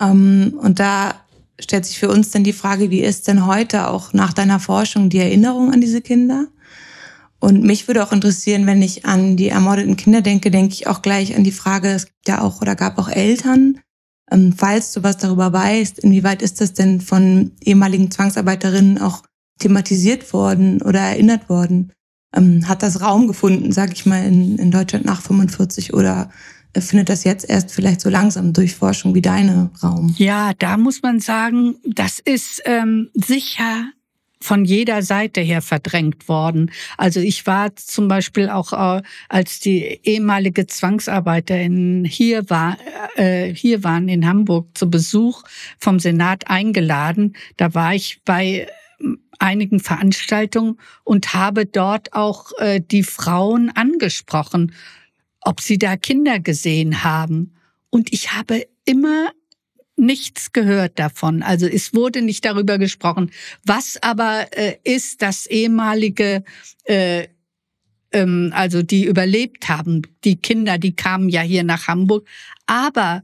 Ähm, 0.00 0.58
und 0.60 0.80
da 0.80 1.21
stellt 1.62 1.86
sich 1.86 1.98
für 1.98 2.08
uns 2.08 2.30
dann 2.30 2.44
die 2.44 2.52
Frage, 2.52 2.90
wie 2.90 3.00
ist 3.00 3.28
denn 3.28 3.46
heute 3.46 3.88
auch 3.88 4.12
nach 4.12 4.32
deiner 4.32 4.60
Forschung 4.60 5.08
die 5.08 5.18
Erinnerung 5.18 5.72
an 5.72 5.80
diese 5.80 6.00
Kinder? 6.00 6.48
Und 7.38 7.64
mich 7.64 7.88
würde 7.88 8.04
auch 8.04 8.12
interessieren, 8.12 8.66
wenn 8.66 8.82
ich 8.82 9.04
an 9.04 9.36
die 9.36 9.48
ermordeten 9.48 9.96
Kinder 9.96 10.20
denke, 10.20 10.50
denke 10.50 10.74
ich 10.74 10.86
auch 10.86 11.02
gleich 11.02 11.34
an 11.36 11.42
die 11.42 11.50
Frage, 11.50 11.88
es 11.88 12.06
gibt 12.06 12.28
ja 12.28 12.40
auch 12.40 12.60
oder 12.60 12.76
gab 12.76 12.98
auch 12.98 13.08
Eltern. 13.08 13.80
Ähm, 14.30 14.54
falls 14.56 14.92
du 14.92 15.02
was 15.02 15.16
darüber 15.16 15.52
weißt, 15.52 15.98
inwieweit 15.98 16.40
ist 16.40 16.60
das 16.60 16.72
denn 16.72 17.00
von 17.00 17.50
ehemaligen 17.60 18.12
Zwangsarbeiterinnen 18.12 18.98
auch 18.98 19.22
thematisiert 19.58 20.32
worden 20.32 20.82
oder 20.82 21.00
erinnert 21.00 21.48
worden? 21.48 21.92
Ähm, 22.32 22.68
hat 22.68 22.84
das 22.84 23.00
Raum 23.00 23.26
gefunden, 23.26 23.72
sage 23.72 23.92
ich 23.94 24.06
mal, 24.06 24.24
in, 24.24 24.56
in 24.58 24.70
Deutschland 24.70 25.04
nach 25.04 25.20
45 25.20 25.94
oder 25.94 26.30
findet 26.80 27.08
das 27.08 27.24
jetzt 27.24 27.48
erst 27.48 27.72
vielleicht 27.72 28.00
so 28.00 28.08
langsam 28.08 28.52
durch 28.52 28.74
Forschung 28.74 29.14
wie 29.14 29.22
deine 29.22 29.70
Raum? 29.82 30.14
Ja, 30.16 30.52
da 30.58 30.76
muss 30.76 31.02
man 31.02 31.20
sagen, 31.20 31.76
das 31.84 32.18
ist 32.18 32.62
ähm, 32.64 33.10
sicher 33.14 33.92
von 34.42 34.64
jeder 34.64 35.02
Seite 35.02 35.40
her 35.40 35.62
verdrängt 35.62 36.28
worden. 36.28 36.70
Also 36.98 37.20
ich 37.20 37.46
war 37.46 37.74
zum 37.76 38.08
Beispiel 38.08 38.48
auch, 38.48 38.72
äh, 38.72 39.02
als 39.28 39.60
die 39.60 40.00
ehemalige 40.02 40.66
Zwangsarbeiterin 40.66 42.04
hier 42.04 42.48
war, 42.50 42.76
äh, 43.16 43.54
hier 43.54 43.84
waren 43.84 44.08
in 44.08 44.26
Hamburg 44.26 44.76
zu 44.76 44.90
Besuch 44.90 45.44
vom 45.78 46.00
Senat 46.00 46.48
eingeladen. 46.48 47.36
Da 47.56 47.74
war 47.74 47.94
ich 47.94 48.20
bei 48.24 48.66
ähm, 49.00 49.20
einigen 49.38 49.80
Veranstaltungen 49.80 50.78
und 51.04 51.34
habe 51.34 51.66
dort 51.66 52.12
auch 52.12 52.50
äh, 52.58 52.80
die 52.80 53.04
Frauen 53.04 53.70
angesprochen 53.70 54.72
ob 55.42 55.60
sie 55.60 55.78
da 55.78 55.96
Kinder 55.96 56.40
gesehen 56.40 57.04
haben. 57.04 57.54
Und 57.90 58.12
ich 58.12 58.32
habe 58.32 58.66
immer 58.84 59.32
nichts 59.96 60.52
gehört 60.52 60.98
davon. 60.98 61.42
Also 61.42 61.66
es 61.66 61.94
wurde 61.94 62.22
nicht 62.22 62.44
darüber 62.44 62.78
gesprochen. 62.78 63.30
Was 63.64 63.98
aber 64.02 64.46
äh, 64.52 64.76
ist 64.84 65.22
das 65.22 65.46
ehemalige, 65.46 66.44
äh, 66.84 67.28
ähm, 68.12 68.52
also 68.54 68.82
die 68.82 69.04
überlebt 69.04 69.68
haben, 69.68 70.02
die 70.24 70.36
Kinder, 70.36 70.78
die 70.78 70.96
kamen 70.96 71.28
ja 71.28 71.42
hier 71.42 71.64
nach 71.64 71.88
Hamburg. 71.88 72.26
Aber 72.66 73.22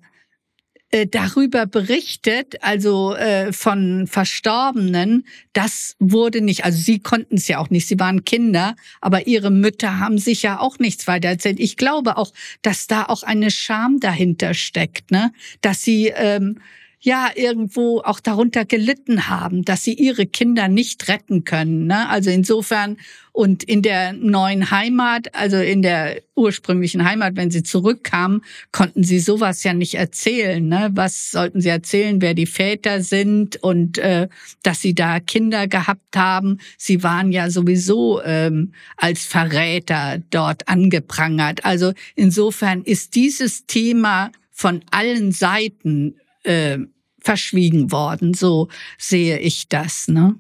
äh, 0.91 1.07
darüber 1.07 1.67
berichtet, 1.67 2.63
also 2.63 3.15
äh, 3.15 3.53
von 3.53 4.07
Verstorbenen, 4.07 5.27
das 5.53 5.97
wurde 5.99 6.41
nicht, 6.41 6.65
also 6.65 6.79
sie 6.79 7.01
konnten 7.01 7.37
es 7.37 7.47
ja 7.49 7.59
auch 7.59 7.71
nicht, 7.71 7.87
sie 7.87 7.99
waren 8.01 8.25
Kinder, 8.25 8.75
aber 9.01 9.27
ihre 9.27 9.51
Mütter 9.51 9.99
haben 9.99 10.19
sich 10.19 10.43
ja 10.43 10.61
auch 10.61 10.79
nichts 10.79 11.07
weiter 11.07 11.29
erzählt. 11.29 11.61
Ich 11.61 11.77
glaube 11.77 12.17
auch, 12.17 12.33
dass 12.63 12.87
da 12.87 13.05
auch 13.05 13.23
eine 13.23 13.51
Scham 13.51 14.01
dahinter 14.01 14.55
steckt, 14.55 15.11
ne? 15.11 15.33
dass 15.61 15.83
sie 15.83 16.09
ähm, 16.15 16.59
ja 17.01 17.31
irgendwo 17.35 18.01
auch 18.01 18.21
darunter 18.21 18.65
gelitten 18.65 19.29
haben, 19.29 19.65
dass 19.65 19.85
sie 19.85 19.95
ihre 19.95 20.27
Kinder 20.27 20.69
nicht 20.69 21.09
retten 21.09 21.45
können. 21.45 21.87
Ne? 21.87 22.09
Also 22.09 22.31
insofern 22.31 22.97
und 23.39 23.63
in 23.63 23.83
der 23.83 24.15
neuen 24.15 24.73
Heimat, 24.73 25.33
also 25.33 25.59
in 25.59 25.81
der 25.81 26.23
ursprünglichen 26.35 27.05
Heimat, 27.05 27.37
wenn 27.37 27.53
sie 27.53 27.63
zurückkamen, 27.63 28.43
konnten 28.73 29.05
sie 29.05 29.21
sowas 29.21 29.63
ja 29.63 29.75
nicht 29.75 29.95
erzählen. 29.95 30.67
Ne? 30.67 30.91
Was 30.95 31.31
sollten 31.31 31.61
sie 31.61 31.69
erzählen, 31.69 32.21
wer 32.21 32.35
die 32.35 32.47
Väter 32.47 33.01
sind 33.01 33.63
und 33.63 33.99
äh, 33.99 34.27
dass 34.65 34.81
sie 34.81 34.93
da 34.93 35.21
Kinder 35.21 35.69
gehabt 35.69 36.17
haben? 36.17 36.59
Sie 36.77 37.05
waren 37.05 37.31
ja 37.31 37.49
sowieso 37.49 38.21
ähm, 38.25 38.73
als 38.97 39.25
Verräter 39.25 40.21
dort 40.31 40.67
angeprangert. 40.67 41.65
Also 41.65 41.93
insofern 42.17 42.83
ist 42.83 43.15
dieses 43.15 43.67
Thema 43.67 44.33
von 44.51 44.81
allen 44.91 45.31
Seiten 45.31 46.17
äh, 46.45 46.79
verschwiegen 47.21 47.91
worden. 47.93 48.35
So 48.35 48.69
sehe 48.99 49.39
ich 49.39 49.69
das. 49.69 50.09
Ne? 50.09 50.37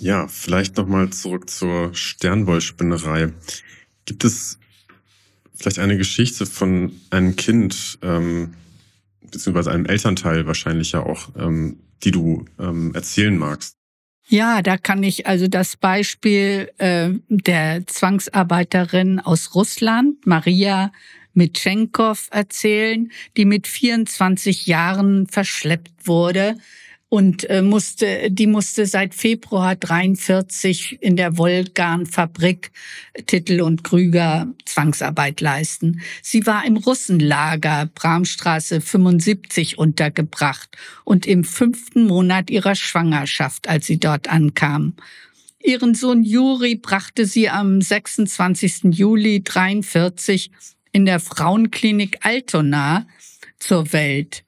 Ja, 0.00 0.28
vielleicht 0.28 0.76
nochmal 0.76 1.10
zurück 1.10 1.50
zur 1.50 1.94
Sternwollspinnerei. 1.94 3.32
Gibt 4.04 4.24
es 4.24 4.58
vielleicht 5.54 5.80
eine 5.80 5.96
Geschichte 5.96 6.46
von 6.46 6.92
einem 7.10 7.36
Kind, 7.36 7.98
ähm, 8.02 8.54
beziehungsweise 9.30 9.72
einem 9.72 9.86
Elternteil 9.86 10.46
wahrscheinlich 10.46 10.92
ja 10.92 11.02
auch, 11.04 11.30
ähm, 11.36 11.80
die 12.04 12.12
du 12.12 12.44
ähm, 12.58 12.94
erzählen 12.94 13.36
magst? 13.36 13.74
Ja, 14.30 14.60
da 14.60 14.76
kann 14.76 15.02
ich 15.02 15.26
also 15.26 15.48
das 15.48 15.76
Beispiel 15.76 16.70
äh, 16.76 17.10
der 17.28 17.86
Zwangsarbeiterin 17.86 19.20
aus 19.20 19.54
Russland, 19.54 20.26
Maria 20.26 20.92
Mitschenkov 21.38 22.28
erzählen, 22.30 23.10
die 23.38 23.46
mit 23.46 23.66
24 23.66 24.66
Jahren 24.66 25.26
verschleppt 25.26 26.06
wurde 26.06 26.56
und 27.08 27.48
äh, 27.48 27.62
musste, 27.62 28.30
die 28.30 28.46
musste 28.46 28.84
seit 28.84 29.14
Februar 29.14 29.76
43 29.76 30.98
in 31.00 31.16
der 31.16 31.38
Wolgan-Fabrik 31.38 32.70
Titel 33.26 33.62
und 33.62 33.82
Krüger 33.82 34.48
Zwangsarbeit 34.66 35.40
leisten. 35.40 36.02
Sie 36.22 36.44
war 36.46 36.66
im 36.66 36.76
Russenlager 36.76 37.88
Bramstraße 37.94 38.82
75 38.82 39.78
untergebracht 39.78 40.76
und 41.04 41.26
im 41.26 41.44
fünften 41.44 42.06
Monat 42.06 42.50
ihrer 42.50 42.74
Schwangerschaft, 42.74 43.68
als 43.68 43.86
sie 43.86 43.98
dort 43.98 44.28
ankam. 44.28 44.94
Ihren 45.60 45.94
Sohn 45.94 46.22
Juri 46.22 46.76
brachte 46.76 47.26
sie 47.26 47.48
am 47.48 47.80
26. 47.80 48.84
Juli 48.90 49.42
43 49.42 50.50
in 50.92 51.04
der 51.04 51.20
Frauenklinik 51.20 52.24
Altona 52.24 53.06
zur 53.58 53.92
Welt. 53.92 54.44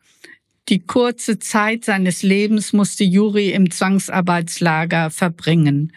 Die 0.69 0.81
kurze 0.81 1.39
Zeit 1.39 1.85
seines 1.85 2.23
Lebens 2.23 2.73
musste 2.73 3.05
Juri 3.05 3.51
im 3.51 3.71
Zwangsarbeitslager 3.71 5.11
verbringen. 5.11 5.93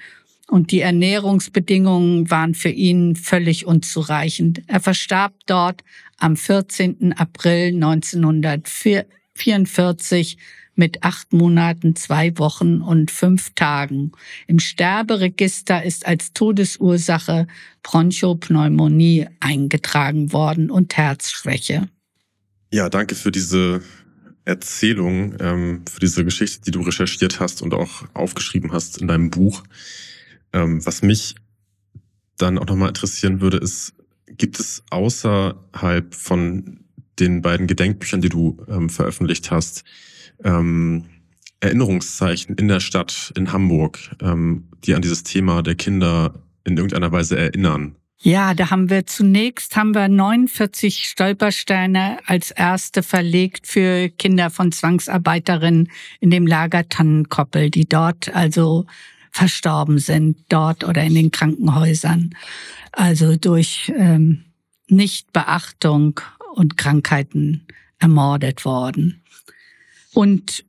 Und 0.48 0.72
die 0.72 0.82
Ernährungsbedingungen 0.82 2.30
waren 2.30 2.56
für 2.56 2.70
ihn 2.70 3.16
völlig 3.16 3.66
unzureichend. 3.66 4.62
Er 4.68 4.80
verstarb 4.80 5.34
dort 5.46 5.84
am 6.18 6.36
14. 6.36 7.14
April 7.14 7.74
1944 7.76 10.38
mit 10.76 11.04
acht 11.04 11.34
Monaten, 11.34 11.96
zwei 11.96 12.38
Wochen 12.38 12.82
und 12.82 13.12
fünf 13.12 13.52
Tagen. 13.56 14.12
Im 14.48 14.60
Sterberegister 14.60 15.84
ist 15.84 16.06
als 16.06 16.34
Todesursache 16.34 17.48
Bronchopneumonie 17.84 19.28
eingetragen 19.40 20.34
worden 20.34 20.72
und 20.72 20.96
Herzschwäche. 20.98 21.90
Ja, 22.72 22.90
danke 22.90 23.16
für 23.16 23.32
diese 23.32 23.82
Erzählung, 24.46 25.36
ähm, 25.40 25.86
für 25.90 26.00
diese 26.00 26.26
Geschichte, 26.26 26.62
die 26.66 26.72
du 26.72 26.82
recherchiert 26.82 27.40
hast 27.40 27.62
und 27.62 27.74
auch 27.74 28.04
aufgeschrieben 28.14 28.72
hast 28.72 28.98
in 28.98 29.08
deinem 29.08 29.30
Buch. 29.30 29.64
Ähm, 30.52 30.86
was 30.86 31.02
mich 31.02 31.36
dann 32.38 32.58
auch 32.58 32.66
nochmal 32.66 32.90
interessieren 32.90 33.42
würde, 33.42 33.58
ist, 33.58 33.94
gibt 34.28 34.60
es 34.60 34.84
außerhalb 34.90 36.14
von 36.14 36.80
den 37.20 37.42
beiden 37.42 37.68
Gedenkbüchern, 37.68 38.22
die 38.22 38.30
du 38.30 38.58
ähm, 38.68 38.90
veröffentlicht 38.90 39.52
hast, 39.52 39.84
ähm, 40.44 41.06
Erinnerungszeichen 41.60 42.56
in 42.56 42.68
der 42.68 42.80
Stadt, 42.80 43.32
in 43.36 43.54
Hamburg, 43.54 44.00
ähm, 44.22 44.66
die 44.84 44.96
an 44.96 45.02
dieses 45.02 45.24
Thema 45.24 45.62
der 45.64 45.76
Kinder 45.76 46.34
in 46.66 46.78
irgendeiner 46.78 47.12
Weise 47.12 47.38
erinnern? 47.38 47.96
Ja, 48.20 48.54
da 48.54 48.70
haben 48.70 48.90
wir 48.90 49.06
zunächst 49.06 49.76
haben 49.76 49.94
wir 49.94 50.08
49 50.08 51.04
Stolpersteine 51.10 52.20
als 52.26 52.52
erste 52.52 53.04
verlegt 53.04 53.68
für 53.68 54.08
Kinder 54.08 54.50
von 54.50 54.72
Zwangsarbeiterinnen 54.72 55.90
in 56.22 56.32
dem 56.32 56.48
Lager 56.48 56.88
Tannenkoppel, 56.88 57.70
die 57.70 57.86
dort 57.86 58.34
also 58.34 58.86
verstorben 59.32 59.98
sind, 59.98 60.38
dort 60.48 60.86
oder 60.86 61.04
in 61.04 61.16
den 61.16 61.32
Krankenhäusern. 61.32 62.34
Also 62.94 63.36
durch 63.36 63.92
ähm, 63.98 64.46
Nichtbeachtung 64.88 66.22
und 66.54 66.78
Krankheiten 66.78 67.68
ermordet 68.00 68.64
worden. 68.64 69.23
Und 70.14 70.64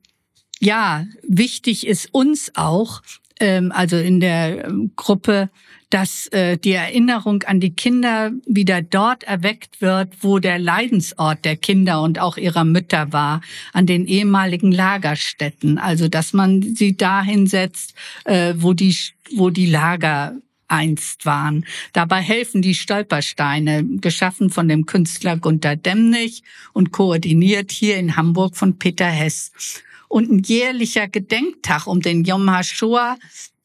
ja, 0.61 1.07
wichtig 1.23 1.87
ist 1.87 2.13
uns 2.13 2.53
auch, 2.55 3.03
ähm, 3.41 3.73
also 3.73 3.97
in 3.97 4.21
der 4.21 4.67
ähm, 4.67 4.93
Gruppe, 4.97 5.51
dass 5.91 6.27
äh, 6.29 6.57
die 6.57 6.73
Erinnerung 6.73 7.43
an 7.45 7.61
die 7.61 7.75
Kinder 7.75 8.33
wieder 8.47 8.83
dort 8.83 9.25
erweckt 9.25 9.81
wird, 9.81 10.09
wo 10.23 10.39
der 10.39 10.59
Leidensort 10.59 11.45
der 11.45 11.57
Kinder 11.57 12.03
und 12.03 12.19
auch 12.19 12.37
ihrer 12.37 12.65
Mütter 12.65 13.13
war, 13.13 13.43
an 13.73 13.87
den 13.87 14.07
ehemaligen 14.07 14.73
Lagerstätten. 14.73 15.79
Also 15.79 16.09
dass 16.09 16.33
man 16.33 16.63
sie 16.63 16.97
dahin 16.97 17.47
setzt, 17.47 17.95
äh, 18.25 18.55
wo 18.57 18.73
die 18.73 18.97
wo 19.37 19.51
die 19.51 19.67
Lager 19.67 20.37
einst 20.75 21.25
waren. 21.25 21.65
Dabei 21.93 22.21
helfen 22.21 22.61
die 22.61 22.75
Stolpersteine, 22.75 23.85
geschaffen 23.85 24.51
von 24.51 24.69
dem 24.69 24.87
Künstler 24.87 25.37
Gunter 25.37 25.77
Demnig 25.77 26.43
und 26.73 26.93
koordiniert 26.93 27.71
hier 27.71 27.97
in 27.97 28.17
Hamburg 28.17 28.57
von 28.57 28.79
Peter 28.79 29.07
Hess. 29.07 29.53
Und 30.09 30.31
ein 30.31 30.39
jährlicher 30.41 31.09
Gedenktag 31.09 31.87
um 31.87 32.01
den 32.01 32.25
Yom 32.25 32.51
HaShoah, 32.51 33.17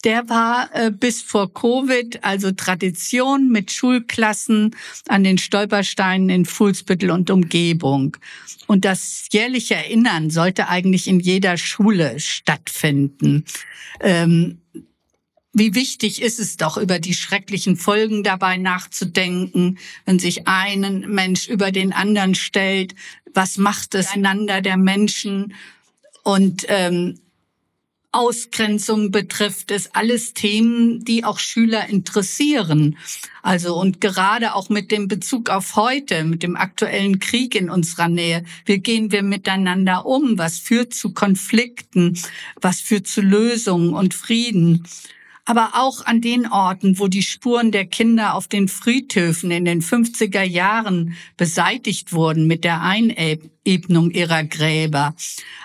der 0.03 0.29
war 0.29 0.69
äh, 0.73 0.91
bis 0.91 1.21
vor 1.21 1.53
Covid 1.53 2.23
also 2.23 2.51
Tradition 2.51 3.49
mit 3.49 3.71
Schulklassen 3.71 4.75
an 5.09 5.23
den 5.25 5.37
Stolpersteinen 5.37 6.29
in 6.29 6.45
Fuhlsbüttel 6.45 7.11
und 7.11 7.29
Umgebung. 7.29 8.15
Und 8.67 8.85
das 8.85 9.27
jährliche 9.31 9.75
Erinnern 9.75 10.29
sollte 10.29 10.69
eigentlich 10.69 11.07
in 11.07 11.19
jeder 11.19 11.57
Schule 11.57 12.19
stattfinden. 12.19 13.43
Ähm, 13.99 14.61
wie 15.53 15.73
wichtig 15.73 16.21
ist 16.21 16.39
es 16.39 16.57
doch, 16.57 16.77
über 16.77 16.99
die 16.99 17.13
schrecklichen 17.13 17.75
Folgen 17.75 18.23
dabei 18.23 18.57
nachzudenken, 18.57 19.79
wenn 20.05 20.19
sich 20.19 20.47
ein 20.47 21.05
Mensch 21.07 21.47
über 21.47 21.71
den 21.71 21.91
anderen 21.91 22.35
stellt. 22.35 22.93
Was 23.33 23.57
macht 23.57 23.95
es 23.95 24.11
einander 24.11 24.61
der 24.61 24.77
Menschen? 24.77 25.55
Und 26.23 26.65
ähm, 26.67 27.19
Ausgrenzung 28.11 29.11
betrifft 29.11 29.69
es 29.69 29.93
alles 29.93 30.33
Themen, 30.33 31.03
die 31.05 31.23
auch 31.23 31.37
Schüler 31.37 31.89
interessieren. 31.89 32.97
Also 33.43 33.75
und 33.79 34.01
gerade 34.01 34.55
auch 34.55 34.69
mit 34.69 34.91
dem 34.91 35.07
Bezug 35.07 35.49
auf 35.49 35.75
heute, 35.75 36.23
mit 36.23 36.41
dem 36.41 36.55
aktuellen 36.55 37.19
Krieg 37.19 37.53
in 37.53 37.69
unserer 37.69 38.07
Nähe. 38.07 38.43
Wie 38.65 38.79
gehen 38.79 39.11
wir 39.11 39.21
miteinander 39.21 40.07
um? 40.07 40.39
Was 40.39 40.57
führt 40.57 40.93
zu 40.93 41.13
Konflikten? 41.13 42.19
Was 42.61 42.81
führt 42.81 43.07
zu 43.07 43.21
Lösungen 43.21 43.93
und 43.93 44.15
Frieden? 44.15 44.87
Aber 45.49 45.71
auch 45.73 46.05
an 46.05 46.21
den 46.21 46.45
Orten, 46.45 46.99
wo 46.99 47.07
die 47.07 47.23
Spuren 47.23 47.71
der 47.71 47.87
Kinder 47.87 48.35
auf 48.35 48.47
den 48.47 48.67
Friedhöfen 48.67 49.49
in 49.49 49.65
den 49.65 49.81
50er 49.81 50.43
Jahren 50.43 51.15
beseitigt 51.37 52.13
wurden 52.13 52.45
mit 52.45 52.63
der 52.63 52.83
Einebnung 52.83 54.11
ihrer 54.11 54.43
Gräber. 54.43 55.15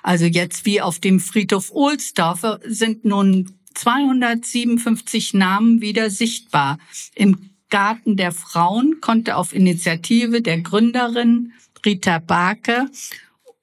Also 0.02 0.24
jetzt 0.24 0.64
wie 0.64 0.80
auf 0.80 1.00
dem 1.00 1.20
Friedhof 1.20 1.70
Ohlsdorf 1.70 2.60
sind 2.64 3.04
nun 3.04 3.58
257 3.74 5.34
Namen 5.34 5.82
wieder 5.82 6.08
sichtbar. 6.08 6.78
Im 7.14 7.50
Garten 7.68 8.16
der 8.16 8.32
Frauen 8.32 9.02
konnte 9.02 9.36
auf 9.36 9.52
Initiative 9.52 10.40
der 10.40 10.62
Gründerin 10.62 11.52
Rita 11.84 12.20
Barke 12.20 12.86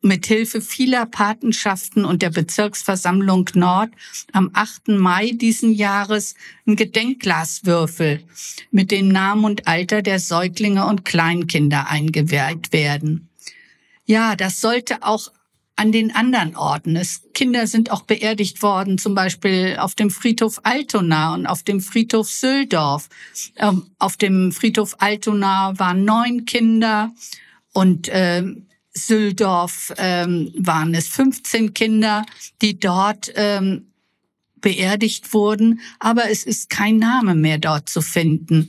mit 0.01 0.25
Hilfe 0.25 0.61
vieler 0.61 1.05
Patenschaften 1.05 2.05
und 2.05 2.21
der 2.21 2.31
Bezirksversammlung 2.31 3.49
Nord 3.53 3.91
am 4.31 4.49
8. 4.53 4.89
Mai 4.89 5.31
diesen 5.33 5.73
Jahres 5.73 6.35
ein 6.65 6.75
Gedenkglaswürfel 6.75 8.23
mit 8.71 8.91
dem 8.91 9.09
Namen 9.09 9.45
und 9.45 9.67
Alter 9.67 10.01
der 10.01 10.19
Säuglinge 10.19 10.85
und 10.87 11.05
Kleinkinder 11.05 11.87
eingeweiht 11.89 12.73
werden. 12.73 13.29
Ja, 14.05 14.35
das 14.35 14.59
sollte 14.59 15.03
auch 15.03 15.31
an 15.75 15.91
den 15.91 16.13
anderen 16.13 16.55
Orten. 16.55 16.95
Es, 16.95 17.23
Kinder 17.33 17.65
sind 17.65 17.91
auch 17.91 18.03
beerdigt 18.03 18.61
worden, 18.61 18.97
zum 18.97 19.15
Beispiel 19.15 19.77
auf 19.79 19.95
dem 19.95 20.09
Friedhof 20.09 20.59
Altona 20.63 21.33
und 21.33 21.47
auf 21.47 21.63
dem 21.63 21.79
Friedhof 21.79 22.29
Süldorf. 22.29 23.09
Ähm, 23.55 23.87
auf 23.97 24.17
dem 24.17 24.51
Friedhof 24.51 24.95
Altona 24.99 25.73
waren 25.79 26.03
neun 26.05 26.45
Kinder 26.45 27.11
und 27.73 28.09
äh, 28.09 28.43
Süldorf 28.93 29.93
ähm, 29.97 30.53
waren 30.57 30.93
es 30.93 31.07
15 31.07 31.73
Kinder, 31.73 32.25
die 32.61 32.79
dort 32.79 33.31
ähm, 33.35 33.87
beerdigt 34.61 35.33
wurden, 35.33 35.81
aber 35.99 36.29
es 36.29 36.43
ist 36.43 36.69
kein 36.69 36.97
Name 36.97 37.35
mehr 37.35 37.57
dort 37.57 37.89
zu 37.89 38.01
finden. 38.01 38.67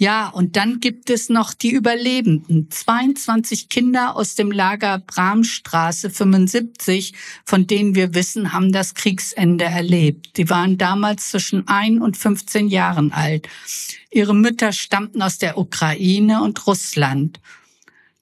Ja, 0.00 0.28
und 0.28 0.56
dann 0.56 0.80
gibt 0.80 1.10
es 1.10 1.28
noch 1.28 1.52
die 1.52 1.72
Überlebenden. 1.72 2.70
22 2.70 3.68
Kinder 3.68 4.16
aus 4.16 4.34
dem 4.34 4.50
Lager 4.50 4.98
Bramstraße 4.98 6.08
75, 6.08 7.12
von 7.44 7.66
denen 7.66 7.94
wir 7.94 8.14
wissen, 8.14 8.54
haben 8.54 8.72
das 8.72 8.94
Kriegsende 8.94 9.64
erlebt. 9.64 10.38
Die 10.38 10.48
waren 10.48 10.78
damals 10.78 11.28
zwischen 11.28 11.68
ein 11.68 12.00
und 12.00 12.16
15 12.16 12.68
Jahren 12.68 13.12
alt. 13.12 13.46
Ihre 14.10 14.34
Mütter 14.34 14.72
stammten 14.72 15.20
aus 15.20 15.36
der 15.36 15.58
Ukraine 15.58 16.42
und 16.42 16.66
Russland. 16.66 17.38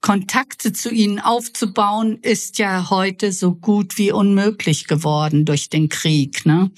Kontakte 0.01 0.72
zu 0.72 0.90
ihnen 0.90 1.18
aufzubauen, 1.18 2.18
ist 2.22 2.59
ja 2.59 2.88
heute 2.90 3.32
so 3.32 3.55
gut 3.55 3.99
wie 3.99 4.12
unmöglich 4.12 4.86
geworden 4.86 5.44
durch 5.44 5.68
den 5.68 5.88
Krieg. 5.88 6.46
Ne? 6.46 6.70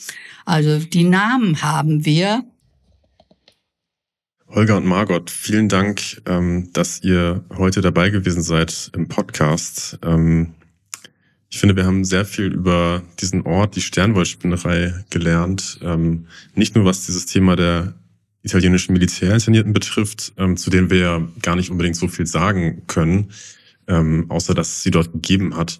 Also 0.44 0.78
die 0.78 1.04
Namen 1.04 1.62
haben 1.62 2.04
wir, 2.04 2.44
Holger 4.52 4.78
und 4.78 4.86
Margot, 4.86 5.30
vielen 5.30 5.68
Dank, 5.68 6.22
ähm, 6.26 6.72
dass 6.72 7.04
ihr 7.04 7.44
heute 7.56 7.82
dabei 7.82 8.10
gewesen 8.10 8.42
seid 8.42 8.90
im 8.96 9.06
Podcast. 9.06 9.96
Ähm, 10.02 10.54
ich 11.48 11.60
finde, 11.60 11.76
wir 11.76 11.84
haben 11.84 12.04
sehr 12.04 12.24
viel 12.24 12.46
über 12.46 13.02
diesen 13.20 13.42
Ort, 13.42 13.76
die 13.76 13.80
Sternwollspinnerei, 13.80 15.04
gelernt. 15.10 15.78
Ähm, 15.82 16.26
nicht 16.54 16.74
nur 16.74 16.84
was 16.84 17.06
dieses 17.06 17.26
Thema 17.26 17.54
der 17.54 17.94
italienischen 18.42 18.92
Militärinternierten 18.92 19.72
betrifft, 19.72 20.32
ähm, 20.36 20.56
zu 20.56 20.70
denen 20.70 20.90
wir 20.90 20.98
ja 20.98 21.28
gar 21.42 21.56
nicht 21.56 21.70
unbedingt 21.70 21.96
so 21.96 22.08
viel 22.08 22.26
sagen 22.26 22.82
können, 22.86 23.30
ähm, 23.86 24.26
außer 24.28 24.54
dass 24.54 24.68
es 24.68 24.82
sie 24.82 24.90
dort 24.90 25.12
gegeben 25.12 25.56
hat, 25.56 25.78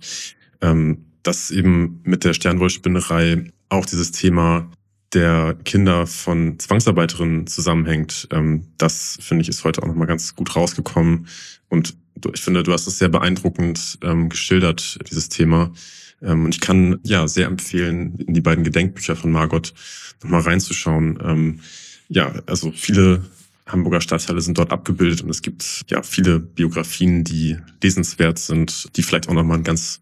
ähm, 0.60 1.06
dass 1.22 1.50
eben 1.50 2.00
mit 2.04 2.24
der 2.24 2.34
Sternwollspinnerei 2.34 3.44
auch 3.68 3.86
dieses 3.86 4.12
Thema 4.12 4.70
der 5.12 5.56
Kinder 5.64 6.06
von 6.06 6.58
Zwangsarbeiterinnen 6.58 7.46
zusammenhängt. 7.46 8.28
Ähm, 8.30 8.66
das 8.78 9.18
finde 9.20 9.42
ich 9.42 9.48
ist 9.48 9.64
heute 9.64 9.82
auch 9.82 9.86
nochmal 9.86 10.06
ganz 10.06 10.34
gut 10.36 10.54
rausgekommen. 10.54 11.26
Und 11.68 11.96
ich 12.34 12.40
finde, 12.40 12.62
du 12.62 12.72
hast 12.72 12.86
es 12.86 12.98
sehr 12.98 13.08
beeindruckend 13.08 13.98
ähm, 14.02 14.28
geschildert, 14.28 14.98
dieses 15.10 15.28
Thema. 15.28 15.72
Ähm, 16.22 16.44
und 16.44 16.54
ich 16.54 16.60
kann 16.60 17.00
ja 17.02 17.26
sehr 17.26 17.46
empfehlen, 17.46 18.16
in 18.18 18.34
die 18.34 18.40
beiden 18.40 18.64
Gedenkbücher 18.64 19.16
von 19.16 19.32
Margot 19.32 19.72
nochmal 20.22 20.42
reinzuschauen. 20.42 21.60
Ja, 22.10 22.34
also 22.46 22.72
viele 22.72 23.24
Hamburger 23.66 24.00
Stadtteile 24.00 24.40
sind 24.40 24.58
dort 24.58 24.72
abgebildet 24.72 25.22
und 25.22 25.30
es 25.30 25.42
gibt 25.42 25.84
ja 25.88 26.02
viele 26.02 26.40
Biografien, 26.40 27.22
die 27.22 27.56
lesenswert 27.82 28.38
sind, 28.38 28.96
die 28.96 29.02
vielleicht 29.04 29.28
auch 29.28 29.32
nochmal 29.32 29.58
ein 29.58 29.64
ganz 29.64 30.00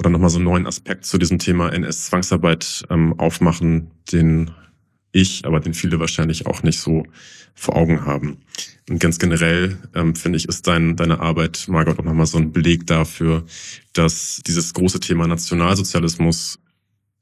oder 0.00 0.10
nochmal 0.10 0.30
so 0.30 0.38
einen 0.38 0.46
neuen 0.46 0.66
Aspekt 0.66 1.04
zu 1.04 1.18
diesem 1.18 1.38
Thema 1.38 1.72
NS-Zwangsarbeit 1.72 2.84
ähm, 2.90 3.18
aufmachen, 3.18 3.92
den 4.10 4.50
ich, 5.12 5.44
aber 5.44 5.60
den 5.60 5.74
viele 5.74 6.00
wahrscheinlich 6.00 6.46
auch 6.46 6.64
nicht 6.64 6.80
so 6.80 7.04
vor 7.54 7.76
Augen 7.76 8.06
haben. 8.06 8.38
Und 8.88 8.98
ganz 8.98 9.18
generell 9.18 9.78
ähm, 9.94 10.16
finde 10.16 10.38
ich, 10.38 10.48
ist 10.48 10.66
dein, 10.66 10.96
deine 10.96 11.20
Arbeit, 11.20 11.66
Margot, 11.68 11.98
auch 11.98 12.04
nochmal 12.04 12.26
so 12.26 12.38
ein 12.38 12.50
Beleg 12.52 12.86
dafür, 12.86 13.44
dass 13.92 14.40
dieses 14.46 14.74
große 14.74 14.98
Thema 14.98 15.28
Nationalsozialismus 15.28 16.58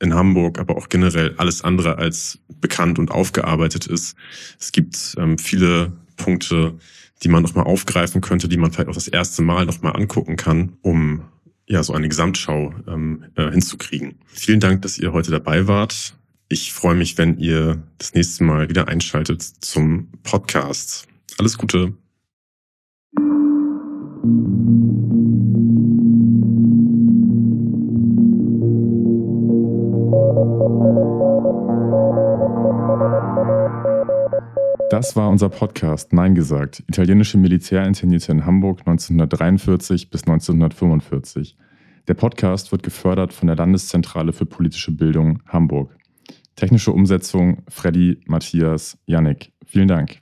in 0.01 0.15
Hamburg, 0.15 0.59
aber 0.59 0.77
auch 0.77 0.89
generell 0.89 1.35
alles 1.39 1.63
andere 1.63 1.99
als 1.99 2.39
bekannt 2.61 2.99
und 2.99 3.11
aufgearbeitet 3.11 3.87
ist. 3.87 4.17
Es 4.59 4.73
gibt 4.73 5.15
ähm, 5.19 5.39
viele 5.39 5.93
Punkte, 6.17 6.75
die 7.23 7.29
man 7.29 7.43
nochmal 7.43 7.65
aufgreifen 7.65 8.21
könnte, 8.21 8.49
die 8.49 8.57
man 8.57 8.71
vielleicht 8.71 8.89
auch 8.89 8.95
das 8.95 9.09
erste 9.09 9.43
Mal 9.43 9.67
nochmal 9.67 9.97
angucken 9.97 10.37
kann, 10.37 10.77
um 10.83 11.23
ja, 11.67 11.83
so 11.83 11.93
eine 11.93 12.09
Gesamtschau 12.09 12.75
ähm, 12.87 13.25
äh, 13.35 13.51
hinzukriegen. 13.51 14.15
Vielen 14.27 14.61
Dank, 14.61 14.83
dass 14.83 14.99
ihr 14.99 15.13
heute 15.13 15.31
dabei 15.31 15.67
wart. 15.67 16.15
Ich 16.49 16.73
freue 16.73 16.95
mich, 16.95 17.19
wenn 17.19 17.37
ihr 17.39 17.83
das 17.99 18.15
nächste 18.15 18.45
Mal 18.45 18.71
wieder 18.71 18.89
einschaltet 18.89 19.43
zum 19.43 20.09
Podcast. 20.23 21.07
Alles 21.37 21.59
Gute. 21.59 21.93
Das 34.91 35.15
war 35.17 35.29
unser 35.29 35.49
Podcast 35.49 36.13
Nein 36.13 36.35
gesagt. 36.35 36.83
Italienische 36.89 37.39
Militärinternierte 37.39 38.33
in 38.33 38.45
Hamburg 38.47 38.81
1943 38.81 40.11
bis 40.11 40.23
1945. 40.23 41.57
Der 42.09 42.15
Podcast 42.15 42.73
wird 42.73 42.83
gefördert 42.83 43.33
von 43.33 43.47
der 43.47 43.57
Landeszentrale 43.57 44.33
für 44.33 44.47
politische 44.47 44.91
Bildung 44.91 45.43
Hamburg. 45.47 45.97
Technische 46.57 46.93
Umsetzung 46.93 47.63
Freddy, 47.69 48.19
Matthias, 48.27 48.99
Yannick. 49.07 49.53
Vielen 49.65 49.89
Dank. 49.89 50.21